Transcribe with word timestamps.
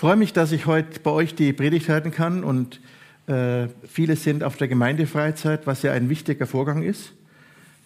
Freue 0.00 0.16
mich, 0.16 0.32
dass 0.32 0.50
ich 0.50 0.64
heute 0.64 0.98
bei 1.00 1.10
euch 1.10 1.34
die 1.34 1.52
Predigt 1.52 1.90
halten 1.90 2.10
kann 2.10 2.42
und 2.42 2.80
äh, 3.26 3.68
viele 3.86 4.16
sind 4.16 4.42
auf 4.42 4.56
der 4.56 4.66
Gemeindefreizeit, 4.66 5.66
was 5.66 5.82
ja 5.82 5.92
ein 5.92 6.08
wichtiger 6.08 6.46
Vorgang 6.46 6.82
ist. 6.82 7.12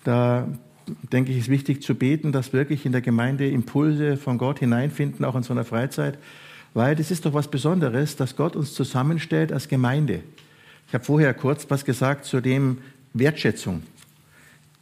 Da 0.04 0.46
denke 1.12 1.32
ich, 1.32 1.38
ist 1.38 1.48
wichtig 1.48 1.82
zu 1.82 1.96
beten, 1.96 2.30
dass 2.30 2.52
wirklich 2.52 2.86
in 2.86 2.92
der 2.92 3.00
Gemeinde 3.00 3.50
Impulse 3.50 4.16
von 4.16 4.38
Gott 4.38 4.60
hineinfinden, 4.60 5.24
auch 5.24 5.34
in 5.34 5.42
so 5.42 5.52
einer 5.54 5.64
Freizeit, 5.64 6.16
weil 6.72 6.94
das 6.94 7.10
ist 7.10 7.26
doch 7.26 7.34
was 7.34 7.48
Besonderes, 7.48 8.14
dass 8.14 8.36
Gott 8.36 8.54
uns 8.54 8.74
zusammenstellt 8.74 9.52
als 9.52 9.66
Gemeinde. 9.66 10.20
Ich 10.86 10.94
habe 10.94 11.02
vorher 11.02 11.34
kurz 11.34 11.68
was 11.68 11.84
gesagt 11.84 12.26
zu 12.26 12.40
dem 12.40 12.78
Wertschätzung. 13.12 13.82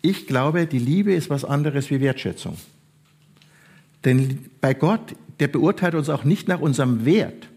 Ich 0.03 0.27
glaube, 0.27 0.67
die 0.67 0.79
Liebe 0.79 1.15
ist 1.15 1.31
was 1.31 1.47
anderes 1.47 1.89
wie 1.89 2.03
Wertschätzung. 2.03 2.59
Denn 4.05 4.51
bei 4.61 4.75
Gott 4.75 5.15
der 5.43 5.49
beurteilt 5.49 5.97
uns 5.97 6.09
auch 6.09 6.23
nicht 6.23 6.47
nach 6.47 6.61
unserem 6.61 7.05
Wert. 7.05 7.49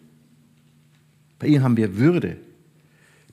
Bei 1.38 1.46
ihm 1.46 1.62
haben 1.62 1.78
wir 1.78 1.98
Würde. 1.98 2.38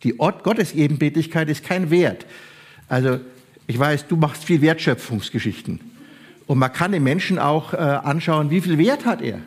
Die 0.02 0.20
Ort 0.20 0.45
Gottesebenbildlichkeit 0.45 1.49
ist 1.49 1.65
kein 1.65 1.90
Wert. 1.90 2.27
Also 2.87 3.18
ich 3.66 3.79
weiß, 3.79 4.09
du 4.09 4.16
machst 4.16 4.45
viel 4.45 4.60
Wertschöpfungsgeschichten. 4.60 5.80
Und 6.46 6.59
man 6.59 6.71
kann 6.71 6.93
den 6.93 7.02
Menschen 7.02 7.38
auch 7.38 7.73
äh, 7.73 7.79
anschauen, 7.79 8.51
wie 8.51 8.60
viel 8.60 8.77
Wert 8.77 9.07
hat 9.07 9.23
er. 9.23 9.38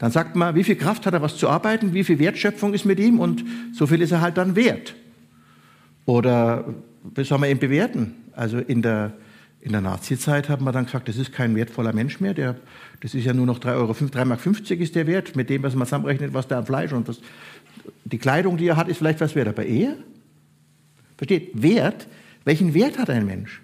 Dann 0.00 0.10
sagt 0.10 0.34
man, 0.34 0.56
wie 0.56 0.64
viel 0.64 0.74
Kraft 0.74 1.06
hat 1.06 1.14
er, 1.14 1.22
was 1.22 1.36
zu 1.36 1.48
arbeiten, 1.48 1.94
wie 1.94 2.02
viel 2.02 2.18
Wertschöpfung 2.18 2.74
ist 2.74 2.84
mit 2.84 2.98
ihm 2.98 3.20
und 3.20 3.44
so 3.72 3.86
viel 3.86 4.02
ist 4.02 4.10
er 4.10 4.22
halt 4.22 4.38
dann 4.38 4.56
wert. 4.56 4.96
Oder 6.04 6.74
wie 7.14 7.22
soll 7.22 7.38
man 7.38 7.48
ihn 7.48 7.60
bewerten? 7.60 8.16
Also 8.32 8.58
in 8.58 8.82
der 8.82 9.12
in 9.66 9.72
der 9.72 9.80
Nazizeit 9.80 10.48
haben 10.48 10.64
wir 10.64 10.70
dann 10.70 10.84
gesagt, 10.84 11.08
das 11.08 11.16
ist 11.16 11.32
kein 11.32 11.56
wertvoller 11.56 11.92
Mensch 11.92 12.20
mehr, 12.20 12.34
der, 12.34 12.54
das 13.00 13.14
ist 13.14 13.24
ja 13.24 13.34
nur 13.34 13.46
noch 13.46 13.58
3,50 13.58 13.74
Euro, 13.74 13.92
3,50 13.94 14.24
Mark 14.24 14.80
ist 14.80 14.94
der 14.94 15.08
Wert, 15.08 15.34
mit 15.34 15.50
dem, 15.50 15.64
was 15.64 15.74
man 15.74 15.88
zusammenrechnet, 15.88 16.32
was 16.32 16.46
der 16.46 16.58
an 16.58 16.66
Fleisch 16.66 16.92
und 16.92 17.08
das, 17.08 17.20
die 18.04 18.18
Kleidung, 18.18 18.58
die 18.58 18.68
er 18.68 18.76
hat, 18.76 18.86
ist 18.86 18.98
vielleicht 18.98 19.20
was 19.20 19.34
wert. 19.34 19.48
Aber 19.48 19.66
er, 19.66 19.96
versteht, 21.16 21.50
Wert, 21.60 22.06
welchen 22.44 22.74
Wert 22.74 22.96
hat 22.96 23.10
ein 23.10 23.26
Mensch? 23.26 23.60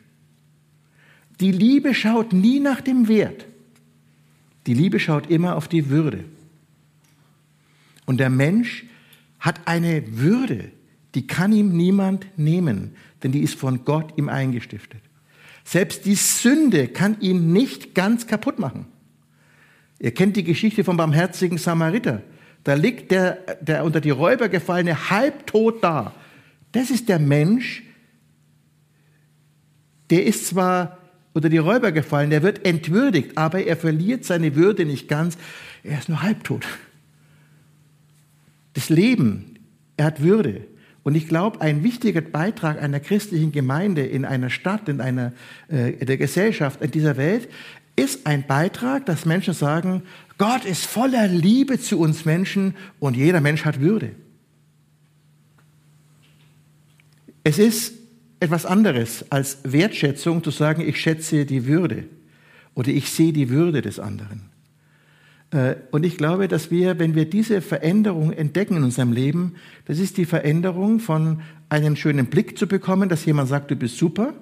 Die 1.39 1.53
Liebe 1.53 1.95
schaut 1.95 2.33
nie 2.33 2.59
nach 2.59 2.81
dem 2.81 3.07
Wert. 3.07 3.47
Die 4.67 4.75
Liebe 4.75 4.99
schaut 4.99 5.31
immer 5.31 5.55
auf 5.55 5.69
die 5.69 5.89
Würde. 5.89 6.25
Und 8.07 8.19
der 8.19 8.31
Mensch 8.31 8.87
hat 9.39 9.61
eine 9.67 10.03
Würde, 10.19 10.73
die 11.15 11.29
kann 11.29 11.53
ihm 11.53 11.77
niemand 11.77 12.27
nehmen, 12.37 12.97
denn 13.23 13.31
die 13.31 13.43
ist 13.43 13.55
von 13.55 13.85
Gott 13.85 14.19
ihm 14.19 14.29
eingestiftet. 14.29 15.02
Selbst 15.65 16.05
die 16.05 16.15
Sünde 16.15 16.89
kann 16.89 17.21
ihn 17.21 17.53
nicht 17.53 17.95
ganz 17.95 18.27
kaputt 18.27 18.59
machen. 18.59 18.87
Ihr 19.99 20.13
kennt 20.13 20.37
die 20.37 20.45
Geschichte 20.45 20.83
vom 20.85 20.97
barmherzigen 20.97 21.59
Samariter. 21.59 22.23
Da 22.65 22.75
liegt 22.75 23.11
der, 23.11 23.35
der 23.61 23.85
unter 23.85 24.01
die 24.01 24.11
Räuber 24.11 24.49
gefallene 24.49 25.11
halbtot 25.11 25.83
da. 25.83 26.15
Das 26.73 26.91
ist 26.91 27.09
der 27.09 27.19
Mensch, 27.19 27.83
der 30.11 30.27
ist 30.27 30.47
zwar 30.47 30.99
unter 31.33 31.49
die 31.49 31.59
Räuber 31.59 31.93
gefallen, 31.93 32.31
der 32.31 32.43
wird 32.43 32.67
entwürdigt, 32.67 33.39
aber 33.39 33.65
er 33.65 33.77
verliert 33.77 34.25
seine 34.25 34.55
Würde 34.55 34.85
nicht 34.85 35.09
ganz. 35.09 35.39
Er 35.83 35.99
ist 35.99 36.09
nur 36.09 36.23
halbtot. 36.23 36.67
Das 38.75 38.89
Leben, 38.89 39.59
er 39.97 40.07
hat 40.07 40.23
Würde. 40.23 40.67
Und 41.05 41.17
ich 41.17 41.27
glaube, 41.27 41.61
ein 41.61 41.83
wichtiger 41.83 42.21
Beitrag 42.21 42.81
einer 42.81 43.01
christlichen 43.01 43.51
Gemeinde 43.51 44.07
in 44.07 44.25
einer 44.25 44.51
Stadt, 44.51 44.89
in 44.89 45.01
einer 45.01 45.33
äh, 45.69 46.05
der 46.05 46.17
Gesellschaft, 46.17 46.81
in 46.81 46.91
dieser 46.93 47.17
Welt, 47.17 47.49
ist 47.97 48.27
ein 48.27 48.47
Beitrag, 48.47 49.07
dass 49.07 49.27
Menschen 49.27 49.53
sagen, 49.53 50.03
Gott 50.39 50.65
ist 50.65 50.87
voller 50.87 51.27
Liebe 51.27 51.79
zu 51.79 51.99
uns 51.99 52.25
Menschen 52.25 52.75
und 53.01 53.17
jeder 53.17 53.41
Mensch 53.41 53.65
hat 53.65 53.81
Würde. 53.81 54.15
Es 57.45 57.59
ist 57.59 57.95
etwas 58.41 58.65
anderes 58.65 59.25
als 59.31 59.59
Wertschätzung 59.65 60.43
zu 60.43 60.51
sagen, 60.51 60.83
ich 60.87 61.01
schätze 61.01 61.45
die 61.45 61.67
Würde 61.67 62.05
oder 62.75 62.89
ich 62.89 63.11
sehe 63.11 63.33
die 63.33 63.51
Würde 63.51 63.83
des 63.83 63.99
anderen. 63.99 64.52
Äh, 65.53 65.77
und 65.91 66.05
ich 66.05 66.17
glaube, 66.17 66.49
dass 66.49 66.71
wir, 66.71 66.99
wenn 66.99 67.15
wir 67.15 67.29
diese 67.29 67.61
Veränderung 67.61 68.33
entdecken 68.33 68.77
in 68.77 68.85
unserem 68.85 69.13
Leben, 69.13 69.55
das 69.85 69.99
ist 69.99 70.17
die 70.17 70.25
Veränderung 70.25 70.99
von 70.99 71.43
einen 71.69 71.97
schönen 71.97 72.27
Blick 72.27 72.59
zu 72.59 72.67
bekommen, 72.67 73.09
dass 73.09 73.25
jemand 73.25 73.49
sagt, 73.49 73.71
du 73.71 73.77
bist 73.77 73.97
super, 73.97 74.35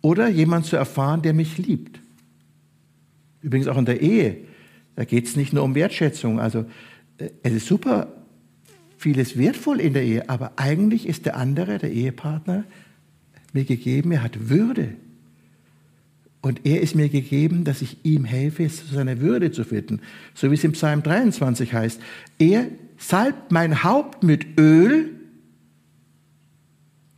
oder 0.00 0.28
jemand 0.28 0.66
zu 0.66 0.76
erfahren, 0.76 1.22
der 1.22 1.32
mich 1.32 1.58
liebt. 1.58 2.00
Übrigens 3.40 3.68
auch 3.68 3.78
in 3.78 3.86
der 3.86 4.00
Ehe, 4.00 4.36
da 4.96 5.04
geht 5.04 5.26
es 5.26 5.36
nicht 5.36 5.52
nur 5.52 5.64
um 5.64 5.74
Wertschätzung. 5.74 6.40
Also 6.40 6.66
äh, 7.18 7.30
es 7.42 7.52
ist 7.52 7.66
super, 7.66 8.12
vieles 8.96 9.36
wertvoll 9.36 9.80
in 9.80 9.92
der 9.92 10.04
Ehe, 10.04 10.28
aber 10.28 10.52
eigentlich 10.56 11.06
ist 11.06 11.26
der 11.26 11.36
andere, 11.36 11.78
der 11.78 11.90
Ehepartner, 11.90 12.64
mir 13.52 13.64
gegeben, 13.64 14.12
er 14.12 14.22
hat 14.22 14.48
Würde. 14.48 14.94
Und 16.44 16.66
er 16.66 16.82
ist 16.82 16.94
mir 16.94 17.08
gegeben, 17.08 17.64
dass 17.64 17.80
ich 17.80 18.04
ihm 18.04 18.26
helfe, 18.26 18.68
zu 18.68 18.84
seiner 18.84 19.18
Würde 19.22 19.50
zu 19.50 19.64
finden. 19.64 20.02
So 20.34 20.50
wie 20.50 20.54
es 20.56 20.62
im 20.62 20.72
Psalm 20.72 21.02
23 21.02 21.72
heißt. 21.72 21.98
Er 22.38 22.66
salbt 22.98 23.50
mein 23.50 23.82
Haupt 23.82 24.22
mit 24.22 24.58
Öl 24.60 25.08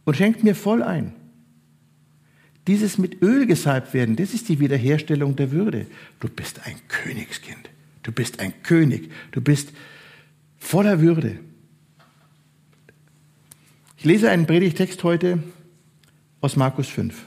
und 0.04 0.16
schenkt 0.16 0.44
mir 0.44 0.54
voll 0.54 0.80
ein. 0.80 1.12
Dieses 2.68 2.98
mit 2.98 3.20
Öl 3.20 3.46
gesalbt 3.46 3.94
werden, 3.94 4.14
das 4.14 4.32
ist 4.32 4.48
die 4.48 4.60
Wiederherstellung 4.60 5.34
der 5.34 5.50
Würde. 5.50 5.88
Du 6.20 6.28
bist 6.28 6.60
ein 6.64 6.76
Königskind. 6.86 7.68
Du 8.04 8.12
bist 8.12 8.38
ein 8.38 8.54
König. 8.62 9.10
Du 9.32 9.40
bist 9.40 9.70
voller 10.56 11.00
Würde. 11.00 11.40
Ich 13.96 14.04
lese 14.04 14.30
einen 14.30 14.46
Predigtext 14.46 15.02
heute 15.02 15.42
aus 16.40 16.54
Markus 16.54 16.86
5. 16.86 17.26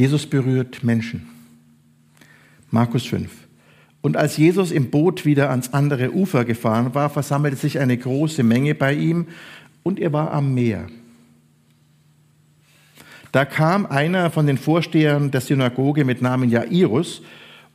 Jesus 0.00 0.24
berührt 0.24 0.82
Menschen. 0.82 1.28
Markus 2.70 3.04
5. 3.04 3.30
Und 4.00 4.16
als 4.16 4.38
Jesus 4.38 4.70
im 4.70 4.88
Boot 4.90 5.26
wieder 5.26 5.50
ans 5.50 5.74
andere 5.74 6.14
Ufer 6.14 6.46
gefahren 6.46 6.94
war, 6.94 7.10
versammelte 7.10 7.58
sich 7.58 7.80
eine 7.80 7.98
große 7.98 8.42
Menge 8.42 8.74
bei 8.74 8.94
ihm 8.94 9.26
und 9.82 10.00
er 10.00 10.10
war 10.14 10.32
am 10.32 10.54
Meer. 10.54 10.86
Da 13.30 13.44
kam 13.44 13.84
einer 13.84 14.30
von 14.30 14.46
den 14.46 14.56
Vorstehern 14.56 15.32
der 15.32 15.42
Synagoge 15.42 16.06
mit 16.06 16.22
Namen 16.22 16.48
Jairus 16.48 17.20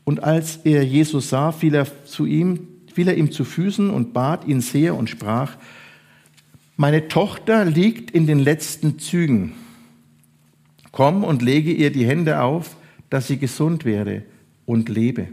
und 0.03 0.23
als 0.23 0.61
er 0.63 0.83
Jesus 0.83 1.29
sah, 1.29 1.51
fiel 1.51 1.75
er, 1.75 1.85
zu 2.05 2.25
ihm, 2.25 2.67
fiel 2.91 3.07
er 3.07 3.17
ihm 3.17 3.31
zu 3.31 3.45
Füßen 3.45 3.91
und 3.91 4.13
bat 4.13 4.47
ihn 4.47 4.61
sehr 4.61 4.95
und 4.95 5.11
sprach, 5.11 5.57
meine 6.75 7.07
Tochter 7.07 7.65
liegt 7.65 8.09
in 8.09 8.25
den 8.25 8.39
letzten 8.39 8.97
Zügen 8.97 9.53
Komm 10.95 11.25
und 11.25 11.41
lege 11.41 11.73
ihr 11.73 11.91
die 11.91 12.07
Hände 12.07 12.39
auf, 12.39 12.77
dass 13.09 13.27
sie 13.27 13.35
gesund 13.35 13.83
werde 13.83 14.23
und 14.65 14.87
lebe. 14.87 15.27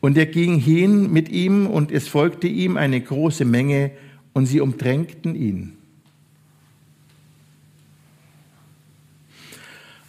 Und 0.00 0.16
er 0.16 0.24
ging 0.24 0.58
hin 0.58 1.12
mit 1.12 1.28
ihm 1.28 1.66
und 1.66 1.92
es 1.92 2.08
folgte 2.08 2.46
ihm 2.48 2.78
eine 2.78 2.98
große 2.98 3.44
Menge 3.44 3.90
und 4.32 4.46
sie 4.46 4.62
umdrängten 4.62 5.34
ihn. 5.34 5.76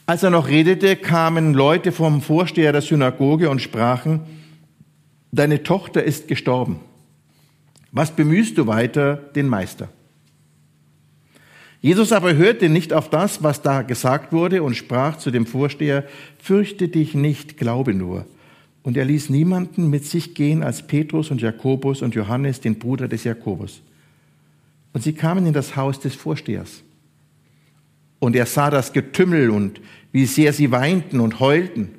Als 0.06 0.24
er 0.24 0.30
noch 0.30 0.48
redete, 0.48 0.96
kamen 0.96 1.54
Leute 1.54 1.92
vom 1.92 2.22
Vorsteher 2.22 2.72
der 2.72 2.82
Synagoge 2.82 3.50
und 3.50 3.62
sprachen, 3.62 4.22
deine 5.34 5.62
Tochter 5.62 6.06
ist 6.06 6.30
gestorben. 6.30 6.80
Was 7.92 8.16
bemühst 8.16 8.58
du 8.58 8.66
weiter 8.66 9.18
den 9.18 9.50
Meister? 9.50 9.90
Jesus 11.86 12.12
aber 12.12 12.34
hörte 12.34 12.68
nicht 12.68 12.94
auf 12.94 13.12
das, 13.12 13.44
was 13.44 13.62
da 13.62 13.84
gesagt 13.84 14.34
wurde 14.34 14.64
und 14.64 14.76
sprach 14.76 15.20
zu 15.20 15.30
dem 15.30 15.46
Vorsteher, 15.46 16.04
fürchte 16.40 16.88
dich 16.88 17.14
nicht, 17.14 17.58
glaube 17.58 17.94
nur. 17.94 18.26
Und 18.82 18.98
er 18.98 19.06
ließ 19.06 19.30
niemanden 19.30 19.92
mit 19.92 20.04
sich 20.04 20.34
gehen 20.34 20.64
als 20.64 20.88
Petrus 20.88 21.30
und 21.30 21.42
Jakobus 21.42 22.02
und 22.02 22.16
Johannes, 22.16 22.60
den 22.60 22.80
Bruder 22.80 23.08
des 23.08 23.24
Jakobus. 23.24 23.84
Und 24.94 25.04
sie 25.04 25.14
kamen 25.14 25.46
in 25.46 25.54
das 25.54 25.76
Haus 25.76 26.00
des 26.00 26.16
Vorstehers. 26.16 26.82
Und 28.18 28.36
er 28.36 28.48
sah 28.48 28.72
das 28.72 28.92
Getümmel 28.92 29.52
und 29.52 29.80
wie 30.12 30.26
sehr 30.26 30.54
sie 30.54 30.72
weinten 30.72 31.20
und 31.20 31.40
heulten. 31.40 31.92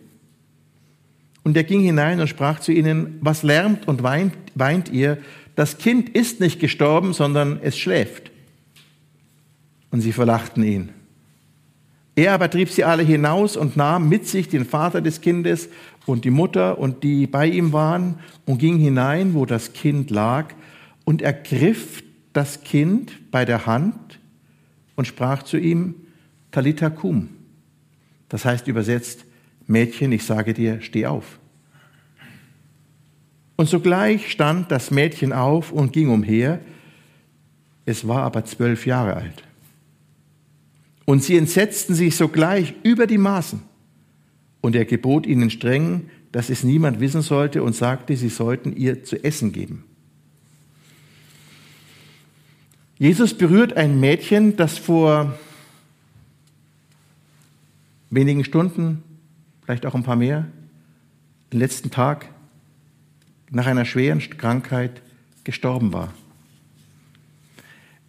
Und 1.45 1.57
er 1.57 1.63
ging 1.63 1.83
hinein 1.83 2.19
und 2.19 2.27
sprach 2.27 2.59
zu 2.59 2.73
ihnen, 2.73 3.19
was 3.21 3.45
lärmt 3.45 3.87
und 3.87 4.03
weint, 4.03 4.35
weint 4.57 4.91
ihr? 4.91 5.19
Das 5.55 5.79
Kind 5.79 6.09
ist 6.09 6.41
nicht 6.41 6.59
gestorben, 6.59 7.13
sondern 7.13 7.61
es 7.63 7.79
schläft. 7.79 8.33
Und 9.91 10.01
sie 10.01 10.13
verlachten 10.13 10.63
ihn. 10.63 10.91
Er 12.17 12.33
aber 12.33 12.51
trieb 12.51 12.71
sie 12.71 12.83
alle 12.83 13.03
hinaus 13.03 13.57
und 13.57 13.77
nahm 13.77 14.09
mit 14.09 14.27
sich 14.27 14.49
den 14.49 14.65
Vater 14.65 15.03
des 15.03 15.21
Kindes 15.21 15.69
und 16.07 16.25
die 16.25 16.31
Mutter 16.31 16.79
und 16.79 17.03
die 17.03 17.27
bei 17.27 17.47
ihm 17.47 17.75
waren 17.75 18.19
und 18.47 18.59
ging 18.59 18.79
hinein, 18.79 19.35
wo 19.35 19.45
das 19.45 19.75
Kind 19.75 20.11
lag 20.11 20.55
und 21.05 21.21
ergriff 21.21 22.03
das 22.33 22.63
Kind 22.63 23.31
bei 23.31 23.45
der 23.45 23.67
Hand 23.67 24.19
und 24.95 25.07
sprach 25.07 25.43
zu 25.43 25.59
ihm, 25.59 25.95
Talita 26.51 26.89
cum. 26.89 27.29
Das 28.31 28.47
heißt 28.47 28.67
übersetzt, 28.67 29.25
Mädchen, 29.67 30.11
ich 30.13 30.25
sage 30.25 30.55
dir, 30.55 30.81
steh 30.81 31.07
auf. 31.07 31.39
Und 33.57 33.69
sogleich 33.69 34.31
stand 34.31 34.71
das 34.71 34.91
Mädchen 34.91 35.33
auf 35.33 35.71
und 35.73 35.93
ging 35.93 36.09
umher. 36.09 36.61
Es 37.85 38.07
war 38.07 38.23
aber 38.23 38.45
zwölf 38.45 38.87
Jahre 38.87 39.17
alt. 39.17 39.46
Und 41.07 41.23
sie 41.23 41.39
entsetzten 41.39 41.95
sich 41.95 42.17
sogleich 42.17 42.75
über 42.83 43.07
die 43.07 43.17
Maßen. 43.17 43.63
Und 44.61 44.77
er 44.77 44.85
gebot 44.85 45.25
ihnen 45.25 45.49
streng, 45.49 46.11
dass 46.33 46.51
es 46.51 46.65
niemand 46.65 47.01
wissen 47.01 47.23
sollte 47.23 47.63
und 47.63 47.75
sagte, 47.75 48.15
sie 48.17 48.29
sollten 48.29 48.77
ihr 48.77 49.05
zu 49.05 49.25
essen 49.25 49.53
geben. 49.53 49.85
Jesus 52.99 53.35
berührt 53.35 53.75
ein 53.75 54.01
Mädchen, 54.01 54.57
das 54.57 54.77
vor 54.79 55.39
wenigen 58.11 58.45
Stunden, 58.45 59.03
vielleicht 59.65 59.87
auch 59.87 59.95
ein 59.95 60.03
paar 60.03 60.17
mehr, 60.17 60.47
den 61.53 61.61
letzten 61.61 61.91
Tag 61.91 62.27
nach 63.51 63.67
einer 63.67 63.85
schweren 63.85 64.19
Krankheit 64.19 65.03
gestorben 65.45 65.93
war. 65.93 66.13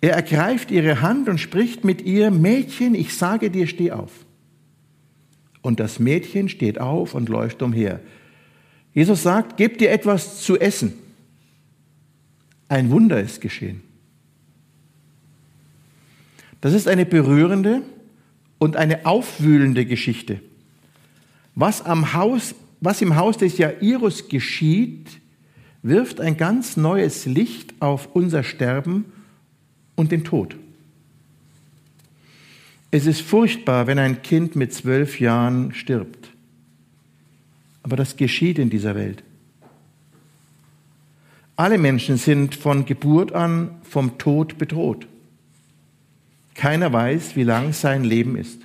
Er 0.01 0.13
ergreift 0.13 0.69
ihre 0.71 1.01
Hand 1.01 1.27
und 1.27 1.39
spricht 1.39 1.83
mit 1.83 2.03
ihr, 2.03 2.29
Mädchen, 2.29 2.93
ich 2.93 3.15
sage 3.15 3.49
dir, 3.49 3.67
steh 3.67 3.91
auf. 3.91 4.11
Und 5.61 5.79
das 5.79 5.99
Mädchen 5.99 6.49
steht 6.49 6.79
auf 6.79 7.15
und 7.15 7.29
läuft 7.29 7.61
umher. 7.61 7.99
Jesus 8.93 9.23
sagt, 9.23 9.57
gebt 9.57 9.81
dir 9.81 9.91
etwas 9.91 10.41
zu 10.41 10.59
essen. 10.59 10.93
Ein 12.69 12.91
Wunder 12.91 13.19
ist 13.19 13.41
geschehen. 13.41 13.81
Das 16.61 16.73
ist 16.73 16.87
eine 16.87 17.05
berührende 17.05 17.81
und 18.59 18.75
eine 18.75 19.05
aufwühlende 19.05 19.85
Geschichte. 19.85 20.41
Was, 21.55 21.85
am 21.85 22.13
Haus, 22.13 22.55
was 22.81 23.01
im 23.01 23.15
Haus 23.15 23.37
des 23.37 23.57
Jairus 23.57 24.29
geschieht, 24.29 25.07
wirft 25.81 26.19
ein 26.19 26.37
ganz 26.37 26.77
neues 26.77 27.25
Licht 27.25 27.73
auf 27.79 28.09
unser 28.13 28.43
Sterben 28.43 29.05
und 29.97 30.13
den 30.13 30.23
Tod. 30.23 30.55
Es 32.89 33.05
ist 33.05 33.21
furchtbar, 33.21 33.87
wenn 33.87 33.99
ein 33.99 34.21
Kind 34.21 34.55
mit 34.55 34.73
zwölf 34.73 35.19
Jahren 35.19 35.73
stirbt. 35.73 36.29
Aber 37.83 37.97
das 37.97 38.15
geschieht 38.15 38.59
in 38.59 38.69
dieser 38.69 38.95
Welt. 38.95 39.23
Alle 41.57 41.77
Menschen 41.77 42.17
sind 42.17 42.55
von 42.55 42.85
Geburt 42.85 43.33
an 43.33 43.71
vom 43.83 44.17
Tod 44.17 44.57
bedroht. 44.57 45.07
Keiner 46.53 46.93
weiß, 46.93 47.35
wie 47.35 47.43
lang 47.43 47.73
sein 47.73 48.03
Leben 48.03 48.37
ist. 48.37 48.61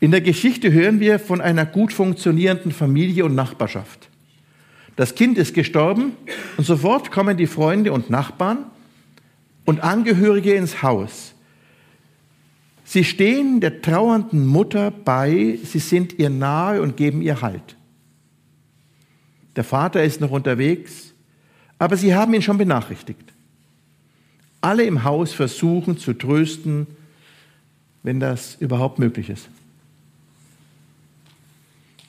In 0.00 0.10
der 0.10 0.20
Geschichte 0.20 0.72
hören 0.72 1.00
wir 1.00 1.18
von 1.18 1.40
einer 1.40 1.64
gut 1.64 1.92
funktionierenden 1.92 2.72
Familie 2.72 3.24
und 3.24 3.34
Nachbarschaft. 3.34 4.08
Das 4.96 5.14
Kind 5.14 5.38
ist 5.38 5.54
gestorben 5.54 6.12
und 6.56 6.64
sofort 6.64 7.10
kommen 7.10 7.36
die 7.36 7.46
Freunde 7.46 7.92
und 7.92 8.10
Nachbarn 8.10 8.66
und 9.64 9.82
Angehörige 9.82 10.54
ins 10.54 10.82
Haus. 10.82 11.34
Sie 12.84 13.04
stehen 13.04 13.60
der 13.60 13.82
trauernden 13.82 14.46
Mutter 14.46 14.90
bei, 14.90 15.58
sie 15.64 15.78
sind 15.78 16.18
ihr 16.18 16.30
nahe 16.30 16.82
und 16.82 16.96
geben 16.96 17.22
ihr 17.22 17.40
Halt. 17.40 17.76
Der 19.56 19.64
Vater 19.64 20.04
ist 20.04 20.20
noch 20.20 20.30
unterwegs, 20.30 21.14
aber 21.78 21.96
sie 21.96 22.14
haben 22.14 22.34
ihn 22.34 22.42
schon 22.42 22.58
benachrichtigt 22.58 23.34
alle 24.64 24.84
im 24.84 25.04
Haus 25.04 25.34
versuchen 25.34 25.98
zu 25.98 26.14
trösten, 26.14 26.86
wenn 28.02 28.18
das 28.18 28.56
überhaupt 28.60 28.98
möglich 28.98 29.28
ist. 29.28 29.48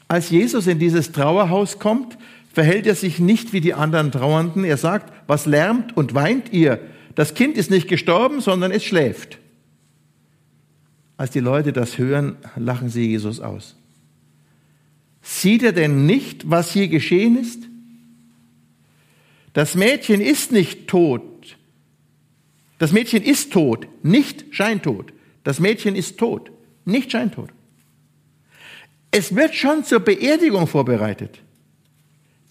Als 0.08 0.30
Jesus 0.30 0.66
in 0.68 0.80
dieses 0.80 1.12
Trauerhaus 1.12 1.80
kommt, 1.80 2.18
verhält 2.56 2.88
er 2.88 2.96
sich 2.96 3.20
nicht 3.20 3.52
wie 3.52 3.60
die 3.60 3.74
anderen 3.74 4.14
Trauernden. 4.14 4.64
Er 4.64 4.78
sagt, 4.78 5.12
was 5.28 5.46
lärmt 5.46 5.96
und 5.98 6.16
weint 6.16 6.54
ihr? 6.54 6.80
Das 7.14 7.34
Kind 7.34 7.58
ist 7.58 7.70
nicht 7.70 7.90
gestorben, 7.90 8.40
sondern 8.40 8.72
es 8.72 8.86
schläft. 8.86 9.40
Als 11.18 11.32
die 11.32 11.42
Leute 11.42 11.74
das 11.74 11.98
hören, 11.98 12.38
lachen 12.56 12.88
sie 12.88 13.08
Jesus 13.08 13.42
aus. 13.42 13.76
Sieht 15.22 15.64
er 15.64 15.74
denn 15.74 16.06
nicht, 16.06 16.50
was 16.50 16.72
hier 16.72 16.88
geschehen 16.88 17.38
ist? 17.38 17.64
Das 19.52 19.76
Mädchen 19.76 20.22
ist 20.22 20.54
nicht 20.54 20.88
tot, 20.88 21.58
das 22.78 22.94
Mädchen 22.94 23.22
ist 23.22 23.52
tot, 23.52 23.88
nicht 24.02 24.46
scheintot. 24.52 25.12
Das 25.44 25.60
Mädchen 25.60 25.96
ist 25.96 26.18
tot, 26.18 26.52
nicht 26.86 27.12
scheintot. 27.12 27.50
Es 29.12 29.36
wird 29.36 29.56
schon 29.56 29.84
zur 29.84 30.00
Beerdigung 30.00 30.68
vorbereitet. 30.68 31.40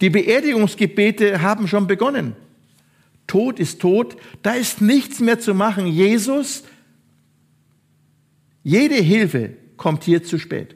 Die 0.01 0.11
Beerdigungsgebete 0.11 1.41
haben 1.43 1.69
schon 1.69 1.87
begonnen. 1.87 2.35
Tod 3.27 3.59
ist 3.59 3.81
tot, 3.81 4.17
da 4.43 4.53
ist 4.53 4.81
nichts 4.81 5.21
mehr 5.21 5.39
zu 5.39 5.55
machen. 5.55 5.87
Jesus, 5.87 6.65
jede 8.63 8.97
Hilfe 8.97 9.57
kommt 9.77 10.05
hier 10.05 10.23
zu 10.23 10.39
spät. 10.39 10.75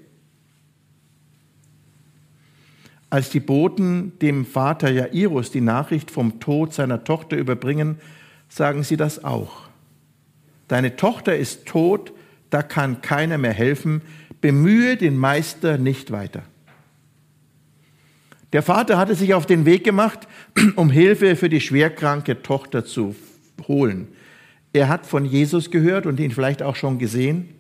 Als 3.11 3.31
die 3.31 3.41
Boten 3.41 4.19
dem 4.21 4.45
Vater 4.45 4.91
Jairus 4.91 5.51
die 5.51 5.63
Nachricht 5.63 6.11
vom 6.11 6.41
Tod 6.41 6.75
seiner 6.75 7.05
Tochter 7.05 7.37
überbringen, 7.37 7.99
sagen 8.49 8.83
sie 8.83 8.97
das 8.97 9.25
auch. 9.25 9.69
Deine 10.69 10.97
Tochter 10.97 11.37
ist 11.37 11.65
tot, 11.65 12.13
da 12.51 12.63
kann 12.63 13.01
keiner 13.01 13.39
mehr 13.39 13.55
helfen, 13.55 14.03
bemühe 14.43 14.97
den 14.97 15.17
Meister 15.17 15.79
nicht 15.79 16.11
weiter. 16.11 16.43
Der 18.53 18.63
Vater 18.63 18.97
hatte 18.97 19.15
sich 19.15 19.35
auf 19.35 19.47
den 19.47 19.67
Weg 19.67 19.85
gemacht, 19.85 20.27
um 20.77 20.91
Hilfe 20.91 21.37
für 21.37 21.49
die 21.49 21.61
schwerkranke 21.61 22.43
Tochter 22.43 22.85
zu 22.85 23.15
holen. 23.67 24.09
Er 24.73 24.89
hat 24.89 25.07
von 25.07 25.25
Jesus 25.25 25.71
gehört 25.71 26.07
und 26.07 26.21
ihn 26.21 26.31
vielleicht 26.31 26.63
auch 26.63 26.77
schon 26.77 26.99
gesehen. 26.99 27.51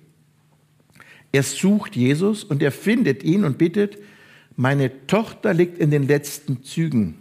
Er 1.32 1.42
sucht 1.42 1.96
Jesus 1.96 2.44
und 2.44 2.62
er 2.62 2.72
findet 2.72 3.22
ihn 3.22 3.44
und 3.44 3.58
bittet, 3.58 3.98
meine 4.56 5.06
Tochter 5.06 5.54
liegt 5.54 5.78
in 5.78 5.90
den 5.90 6.08
letzten 6.08 6.64
Zügen. 6.64 7.14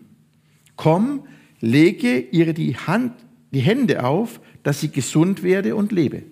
Komm, 0.76 1.28
lege 1.60 2.20
ihr 2.20 2.54
die 2.54 2.76
Hand 2.76 3.14
die 3.52 3.60
Hände 3.60 4.04
auf, 4.04 4.40
dass 4.64 4.82
sie 4.82 4.90
gesund 4.90 5.44
werde 5.44 5.76
und 5.76 5.92
lebe. 5.92 6.24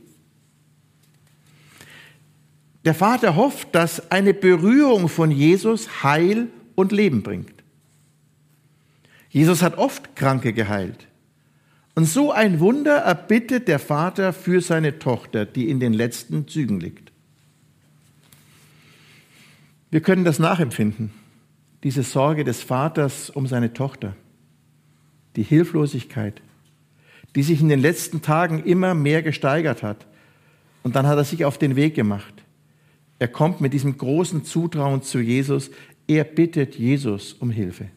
Der 2.86 2.94
Vater 2.94 3.36
hofft, 3.36 3.74
dass 3.74 4.12
eine 4.12 4.34
Berührung 4.34 5.10
von 5.10 5.32
Jesus 5.32 6.04
Heil 6.04 6.48
und 6.76 6.92
Leben 6.92 7.24
bringt. 7.24 7.54
Jesus 9.30 9.62
hat 9.62 9.78
oft 9.78 10.16
Kranke 10.16 10.54
geheilt. 10.54 11.08
Und 11.96 12.06
so 12.06 12.32
ein 12.32 12.60
Wunder 12.60 12.98
erbittet 12.98 13.68
der 13.68 13.80
Vater 13.80 14.34
für 14.34 14.62
seine 14.62 15.00
Tochter, 15.00 15.46
die 15.46 15.70
in 15.70 15.80
den 15.80 15.94
letzten 15.94 16.48
Zügen 16.48 16.80
liegt. 16.80 17.12
Wir 19.92 20.02
können 20.02 20.26
das 20.26 20.40
nachempfinden, 20.40 21.12
diese 21.84 22.04
Sorge 22.04 22.44
des 22.44 22.62
Vaters 22.62 23.30
um 23.30 23.48
seine 23.48 23.74
Tochter, 23.74 24.16
die 25.38 25.44
Hilflosigkeit, 25.44 26.42
die 27.36 27.44
sich 27.44 27.62
in 27.62 27.70
den 27.70 27.80
letzten 27.80 28.22
Tagen 28.22 28.64
immer 28.64 28.94
mehr 28.94 29.22
gesteigert 29.22 29.84
hat. 29.84 30.06
Und 30.84 30.96
dann 30.96 31.08
hat 31.08 31.18
er 31.18 31.24
sich 31.24 31.46
auf 31.46 31.58
den 31.58 31.76
Weg 31.76 31.96
gemacht. 31.96 32.34
Er 33.20 33.30
kommt 33.30 33.62
mit 33.62 33.74
diesem 33.74 33.98
großen 33.98 34.44
Zutrauen 34.44 35.02
zu 35.02 35.20
Jesus. 35.20 35.72
Er 36.08 36.24
bittet 36.24 36.76
Jesus 36.76 37.34
um 37.34 37.50
Hilfe. 37.50 37.90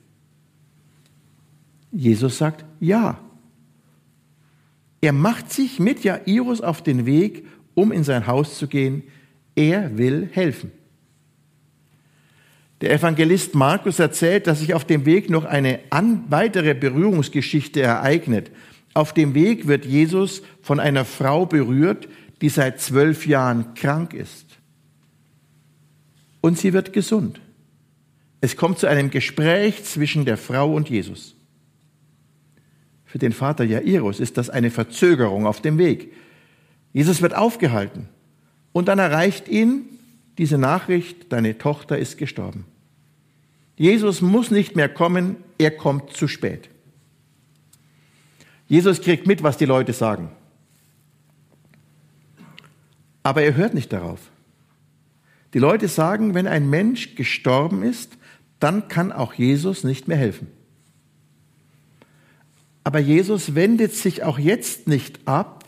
Jesus 1.93 2.39
sagt 2.39 2.65
ja. 2.81 3.21
Er 5.01 5.13
macht 5.13 5.53
sich 5.53 5.79
mit 5.79 6.03
Jairus 6.03 6.61
auf 6.61 6.83
den 6.83 7.07
Weg, 7.07 7.47
um 7.75 7.93
in 7.93 8.05
sein 8.05 8.27
Haus 8.27 8.59
zu 8.59 8.67
gehen. 8.67 9.05
Er 9.55 9.97
will 9.97 10.29
helfen. 10.33 10.73
Der 12.81 12.93
Evangelist 12.93 13.55
Markus 13.55 13.99
erzählt, 13.99 14.47
dass 14.47 14.61
sich 14.61 14.75
auf 14.75 14.85
dem 14.85 15.05
Weg 15.05 15.31
noch 15.31 15.45
eine 15.45 15.81
weitere 15.91 16.75
Berührungsgeschichte 16.75 17.81
ereignet. 17.81 18.51
Auf 18.95 19.13
dem 19.13 19.35
Weg 19.35 19.67
wird 19.67 19.85
Jesus 19.85 20.43
von 20.63 20.81
einer 20.81 21.05
Frau 21.05 21.47
berührt, 21.47 22.09
die 22.41 22.49
seit 22.49 22.81
zwölf 22.81 23.27
Jahren 23.27 23.75
krank 23.75 24.15
ist. 24.15 24.59
und 26.41 26.59
sie 26.59 26.73
wird 26.73 26.93
gesund. 26.93 27.41
Es 28.41 28.57
kommt 28.57 28.79
zu 28.79 28.87
einem 28.87 29.11
Gespräch 29.11 29.85
zwischen 29.85 30.25
der 30.25 30.37
Frau 30.37 30.73
und 30.73 30.89
Jesus. 30.89 31.35
Für 33.05 33.19
den 33.19 33.33
Vater 33.33 33.65
Jairus 33.65 34.21
ist 34.21 34.37
das 34.37 34.51
eine 34.51 34.71
Verzögerung 34.71 35.47
auf 35.47 35.61
dem 35.61 35.79
Weg. 35.79 36.13
Jesus 36.93 37.23
wird 37.23 37.35
aufgehalten 37.35 38.09
und 38.73 38.89
dann 38.89 38.99
erreicht 38.99 39.49
ihn 39.49 39.87
diese 40.37 40.59
Nachricht, 40.59 41.33
deine 41.33 41.59
Tochter 41.59 41.99
ist 41.99 42.17
gestorben. 42.19 42.65
Jesus 43.77 44.21
muss 44.21 44.51
nicht 44.51 44.77
mehr 44.77 44.89
kommen, 44.89 45.37
er 45.57 45.71
kommt 45.71 46.13
zu 46.13 46.29
spät. 46.29 46.69
Jesus 48.67 49.01
kriegt 49.01 49.27
mit, 49.27 49.43
was 49.43 49.57
die 49.57 49.65
Leute 49.65 49.93
sagen. 49.93 50.31
Aber 53.23 53.43
er 53.43 53.57
hört 53.57 53.75
nicht 53.75 53.93
darauf. 53.93 54.21
Die 55.55 55.59
Leute 55.59 55.89
sagen, 55.89 56.35
wenn 56.35 56.47
ein 56.47 56.69
Mensch 56.69 57.15
gestorben 57.15 57.83
ist, 57.83 58.18
dann 58.61 58.89
kann 58.89 59.13
auch 59.13 59.35
Jesus 59.35 59.85
nicht 59.85 60.09
mehr 60.09 60.17
helfen. 60.17 60.49
Aber 62.85 62.99
Jesus 62.99 63.55
wendet 63.55 63.95
sich 63.95 64.23
auch 64.23 64.39
jetzt 64.39 64.89
nicht 64.89 65.21
ab. 65.27 65.65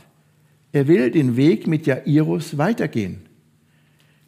Er 0.73 0.89
will 0.89 1.11
den 1.11 1.37
Weg 1.37 1.67
mit 1.67 1.87
Jairus 1.87 2.57
weitergehen. 2.57 3.21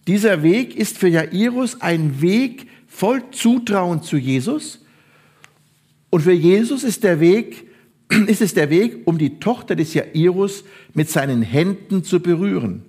Dieser 0.06 0.42
Weg 0.42 0.76
ist 0.76 0.98
für 0.98 1.08
Jairus 1.08 1.80
ein 1.80 2.20
Weg 2.20 2.66
voll 2.86 3.22
Zutrauen 3.30 4.02
zu 4.02 4.16
Jesus. 4.16 4.84
Und 6.10 6.20
für 6.20 6.32
Jesus 6.32 6.84
ist 6.84 7.04
der 7.04 7.20
Weg, 7.20 7.66
ist 8.26 8.42
es 8.42 8.52
der 8.52 8.68
Weg, 8.68 9.06
um 9.06 9.16
die 9.16 9.38
Tochter 9.38 9.74
des 9.76 9.94
Jairus 9.94 10.64
mit 10.92 11.08
seinen 11.08 11.40
Händen 11.40 12.04
zu 12.04 12.20
berühren, 12.20 12.84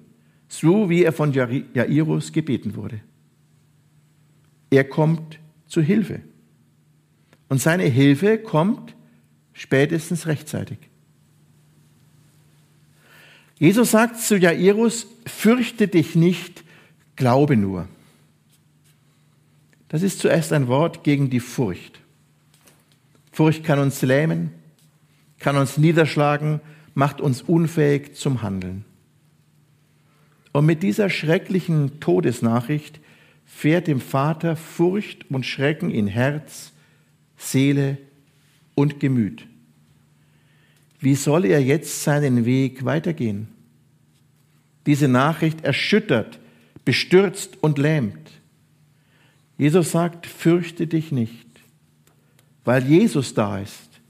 so 0.49 0.89
wie 0.89 1.03
er 1.03 1.13
von 1.13 1.31
Jairus 1.31 2.33
gebeten 2.33 2.75
wurde. 2.75 2.99
Er 4.69 4.83
kommt 4.83 5.39
zu 5.73 5.81
Hilfe. 5.81 6.21
Und 7.49 7.59
seine 7.59 7.85
Hilfe 7.85 8.37
kommt 8.37 8.95
spätestens 9.53 10.27
rechtzeitig. 10.27 10.77
Jesus 13.57 13.89
sagt 13.89 14.19
zu 14.19 14.37
Jairus, 14.37 15.07
fürchte 15.25 15.87
dich 15.87 16.15
nicht, 16.15 16.63
glaube 17.15 17.57
nur. 17.57 17.87
Das 19.89 20.03
ist 20.03 20.19
zuerst 20.19 20.53
ein 20.53 20.67
Wort 20.67 21.03
gegen 21.03 21.31
die 21.31 21.39
Furcht. 21.39 21.99
Furcht 23.31 23.63
kann 23.63 23.79
uns 23.79 24.03
lähmen, 24.03 24.51
kann 25.39 25.57
uns 25.57 25.77
niederschlagen, 25.77 26.61
macht 26.93 27.19
uns 27.19 27.41
unfähig 27.41 28.15
zum 28.15 28.43
Handeln. 28.43 28.85
Und 30.51 30.67
mit 30.67 30.83
dieser 30.83 31.09
schrecklichen 31.09 31.99
Todesnachricht 31.99 32.99
fährt 33.55 33.87
dem 33.87 34.01
Vater 34.01 34.55
Furcht 34.55 35.29
und 35.29 35.45
Schrecken 35.45 35.91
in 35.91 36.07
Herz, 36.07 36.73
Seele 37.37 37.97
und 38.75 38.99
Gemüt. 38.99 39.47
Wie 40.99 41.15
soll 41.15 41.45
er 41.45 41.61
jetzt 41.61 42.03
seinen 42.03 42.45
Weg 42.45 42.83
weitergehen? 42.83 43.47
Diese 44.85 45.07
Nachricht 45.07 45.63
erschüttert, 45.63 46.39
bestürzt 46.83 47.57
und 47.61 47.77
lähmt. 47.77 48.31
Jesus 49.57 49.91
sagt, 49.91 50.25
fürchte 50.25 50.87
dich 50.87 51.11
nicht, 51.11 51.47
weil 52.65 52.83
Jesus 52.83 53.33
da 53.33 53.59
ist, 53.59 54.01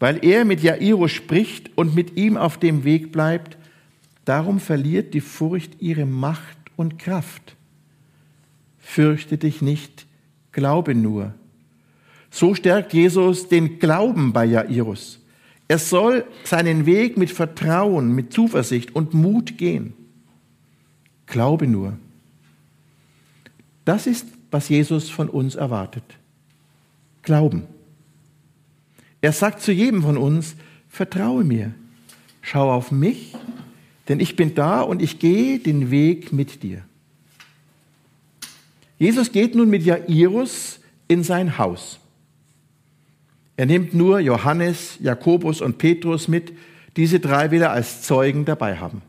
weil 0.00 0.24
er 0.24 0.44
mit 0.44 0.62
Jairus 0.62 1.12
spricht 1.12 1.70
und 1.76 1.94
mit 1.94 2.16
ihm 2.16 2.36
auf 2.36 2.58
dem 2.58 2.82
Weg 2.82 3.12
bleibt, 3.12 3.56
darum 4.24 4.58
verliert 4.58 5.14
die 5.14 5.20
Furcht 5.20 5.80
ihre 5.80 6.06
Macht 6.06 6.58
und 6.76 6.98
Kraft 6.98 7.56
fürchte 8.86 9.36
dich 9.36 9.62
nicht, 9.62 10.06
glaube 10.52 10.94
nur. 10.94 11.34
So 12.30 12.54
stärkt 12.54 12.94
Jesus 12.94 13.48
den 13.48 13.80
Glauben 13.80 14.32
bei 14.32 14.44
Jairus. 14.44 15.18
Er 15.68 15.78
soll 15.78 16.24
seinen 16.44 16.86
Weg 16.86 17.18
mit 17.18 17.30
Vertrauen, 17.30 18.12
mit 18.12 18.32
Zuversicht 18.32 18.94
und 18.94 19.12
Mut 19.12 19.58
gehen. 19.58 19.92
Glaube 21.26 21.66
nur. 21.66 21.98
Das 23.84 24.06
ist, 24.06 24.28
was 24.52 24.68
Jesus 24.68 25.10
von 25.10 25.28
uns 25.28 25.56
erwartet. 25.56 26.04
Glauben. 27.22 27.64
Er 29.20 29.32
sagt 29.32 29.62
zu 29.62 29.72
jedem 29.72 30.02
von 30.02 30.16
uns, 30.16 30.54
vertraue 30.88 31.42
mir, 31.42 31.74
schau 32.40 32.72
auf 32.72 32.92
mich, 32.92 33.34
denn 34.08 34.20
ich 34.20 34.36
bin 34.36 34.54
da 34.54 34.82
und 34.82 35.02
ich 35.02 35.18
gehe 35.18 35.58
den 35.58 35.90
Weg 35.90 36.32
mit 36.32 36.62
dir. 36.62 36.84
Jesus 38.98 39.30
geht 39.30 39.54
nun 39.54 39.68
mit 39.68 39.82
Jairus 39.82 40.80
in 41.08 41.22
sein 41.22 41.58
Haus. 41.58 42.00
Er 43.56 43.66
nimmt 43.66 43.94
nur 43.94 44.20
Johannes, 44.20 44.98
Jakobus 45.00 45.60
und 45.60 45.78
Petrus 45.78 46.28
mit. 46.28 46.52
Diese 46.96 47.20
drei 47.20 47.50
will 47.50 47.62
er 47.62 47.72
als 47.72 48.02
Zeugen 48.02 48.44
dabei 48.44 48.76
haben. 48.76 49.02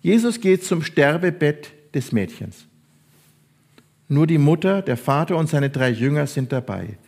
Jesus 0.00 0.40
geht 0.40 0.64
zum 0.64 0.82
Sterbebett 0.82 1.72
des 1.94 2.12
Mädchens. 2.12 2.66
Nur 4.08 4.26
die 4.26 4.38
Mutter, 4.38 4.80
der 4.80 4.96
Vater 4.96 5.36
und 5.36 5.48
seine 5.48 5.70
drei 5.70 5.90
Jünger 5.90 6.26
sind 6.26 6.52
dabei. 6.52 6.98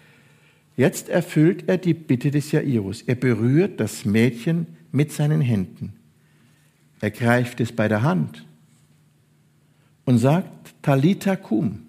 Jetzt 0.77 1.09
erfüllt 1.09 1.65
er 1.67 1.79
die 1.79 1.95
Bitte 1.95 2.31
des 2.31 2.53
Jairus. 2.53 3.03
Er 3.03 3.15
berührt 3.15 3.81
das 3.81 4.05
Mädchen 4.05 4.67
mit 4.93 5.13
seinen 5.13 5.41
Händen. 5.41 5.95
Er 7.01 7.11
greift 7.11 7.61
es 7.61 7.73
bei 7.73 7.89
der 7.89 8.03
Hand 8.03 8.45
und 10.05 10.19
sagt, 10.19 10.75
Talita 10.83 11.37
kum. 11.37 11.87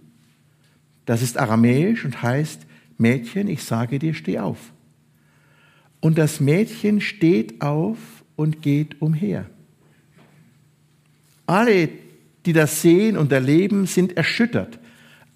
Das 1.06 1.22
ist 1.22 1.38
aramäisch 1.38 2.06
und 2.06 2.22
heißt, 2.22 2.65
Mädchen, 2.98 3.48
ich 3.48 3.63
sage 3.63 4.00
dir, 4.00 4.13
steh 4.13 4.39
auf. 4.39 4.72
Und 6.00 6.18
das 6.18 6.39
Mädchen 6.39 7.01
steht 7.01 7.62
auf 7.62 7.98
und 8.36 8.62
geht 8.62 9.01
umher. 9.01 9.50
Alle, 11.46 11.89
die 12.46 12.53
das 12.53 12.82
sehen 12.82 13.18
und 13.18 13.32
erleben, 13.32 13.86
sind 13.86 14.18
erschüttert. 14.18 14.80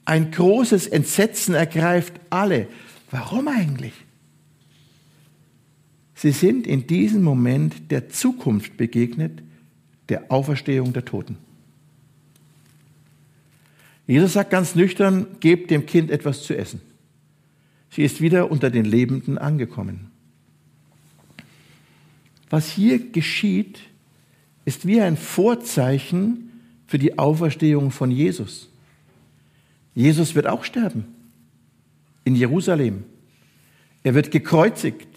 Ein 0.05 0.31
großes 0.31 0.87
Entsetzen 0.87 1.55
ergreift 1.55 2.13
alle. 2.29 2.67
Warum 3.11 3.47
eigentlich? 3.47 3.93
Sie 6.15 6.31
sind 6.31 6.65
in 6.65 6.87
diesem 6.87 7.23
Moment 7.23 7.91
der 7.91 8.09
Zukunft 8.09 8.77
begegnet, 8.77 9.43
der 10.09 10.31
Auferstehung 10.31 10.93
der 10.93 11.05
Toten. 11.05 11.37
Jesus 14.07 14.33
sagt 14.33 14.51
ganz 14.51 14.75
nüchtern, 14.75 15.27
gebt 15.39 15.71
dem 15.71 15.85
Kind 15.85 16.11
etwas 16.11 16.43
zu 16.43 16.55
essen. 16.55 16.81
Sie 17.89 18.03
ist 18.03 18.21
wieder 18.21 18.51
unter 18.51 18.69
den 18.69 18.85
Lebenden 18.85 19.37
angekommen. 19.37 20.11
Was 22.49 22.69
hier 22.69 22.99
geschieht, 23.11 23.79
ist 24.65 24.85
wie 24.85 25.01
ein 25.01 25.17
Vorzeichen 25.17 26.51
für 26.87 26.99
die 26.99 27.17
Auferstehung 27.17 27.91
von 27.91 28.11
Jesus. 28.11 28.69
Jesus 29.95 30.35
wird 30.35 30.47
auch 30.47 30.63
sterben 30.63 31.05
in 32.25 32.35
Jerusalem. 32.35 33.05
Er 34.03 34.13
wird 34.13 34.31
gekreuzigt. 34.31 35.07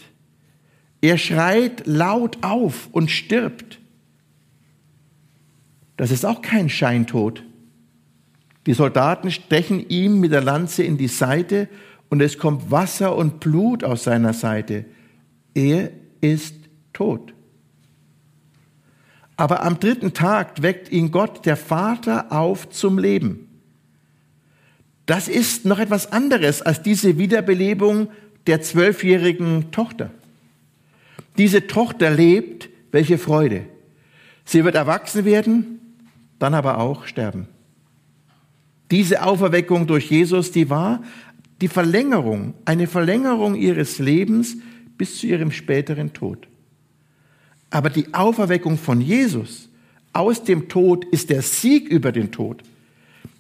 Er 1.01 1.19
schreit 1.19 1.87
laut 1.87 2.39
auf 2.43 2.89
und 2.93 3.11
stirbt. 3.11 3.81
Das 5.97 6.11
ist 6.11 6.25
auch 6.25 6.43
kein 6.43 6.71
Scheintod. 6.71 7.43
Die 8.69 8.75
Soldaten 8.75 9.31
stechen 9.31 9.89
ihm 9.89 10.21
mit 10.21 10.31
der 10.31 10.43
Lanze 10.43 10.83
in 10.83 10.99
die 10.99 11.09
Seite 11.09 11.71
und 12.11 12.21
es 12.21 12.37
kommt 12.37 12.71
Wasser 12.71 13.17
und 13.17 13.41
Blut 13.41 13.83
aus 13.83 14.05
seiner 14.05 14.35
Seite. 14.35 14.85
Er 15.55 15.89
ist 16.21 16.55
tot. 16.93 17.33
Aber 19.39 19.63
am 19.63 19.81
dritten 19.81 20.13
Tag 20.13 20.61
weckt 20.61 20.93
ihn 20.93 21.11
Gott, 21.11 21.47
der 21.47 21.57
Vater, 21.57 22.31
auf 22.31 22.69
zum 22.69 22.99
Leben. 22.99 23.49
Das 25.07 25.29
ist 25.29 25.65
noch 25.65 25.79
etwas 25.79 26.13
anderes 26.13 26.61
als 26.61 26.83
diese 26.83 27.17
Wiederbelebung 27.17 28.09
der 28.47 28.61
zwölfjährigen 28.61 29.71
Tochter. 29.71 30.11
Diese 31.39 31.69
Tochter 31.69 32.11
lebt, 32.11 32.69
welche 32.93 33.17
Freude. 33.17 33.65
Sie 34.45 34.63
wird 34.63 34.75
erwachsen 34.75 35.25
werden, 35.25 35.97
dann 36.39 36.53
aber 36.53 36.77
auch 36.77 37.07
sterben. 37.07 37.49
Diese 38.91 39.23
Auferweckung 39.23 39.87
durch 39.87 40.11
Jesus, 40.11 40.51
die 40.51 40.71
war 40.71 41.03
die 41.61 41.69
Verlängerung, 41.69 42.55
eine 42.65 42.87
Verlängerung 42.87 43.55
ihres 43.55 43.99
Lebens 43.99 44.57
bis 44.97 45.19
zu 45.19 45.27
ihrem 45.27 45.51
späteren 45.51 46.13
Tod. 46.13 46.49
Aber 47.71 47.91
die 47.91 48.15
Auferweckung 48.15 48.79
von 48.79 49.01
Jesus 49.01 49.69
aus 50.13 50.43
dem 50.43 50.69
Tod 50.69 51.05
ist 51.07 51.31
der 51.31 51.43
Sieg 51.43 51.89
über 51.89 52.13
den 52.13 52.33
Tod. 52.33 52.63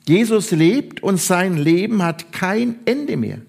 Jesus 0.06 0.50
lebt 0.50 1.02
und 1.02 1.20
sein 1.20 1.56
Leben 1.56 2.02
hat 2.02 2.32
kein 2.32 2.76
Ende 2.86 3.16
mehr. 3.16 3.40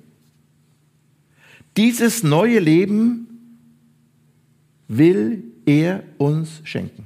Dieses 1.77 2.23
neue 2.23 2.59
Leben 2.59 3.27
will 4.87 5.43
er 5.65 6.03
uns 6.17 6.61
schenken. 6.63 7.05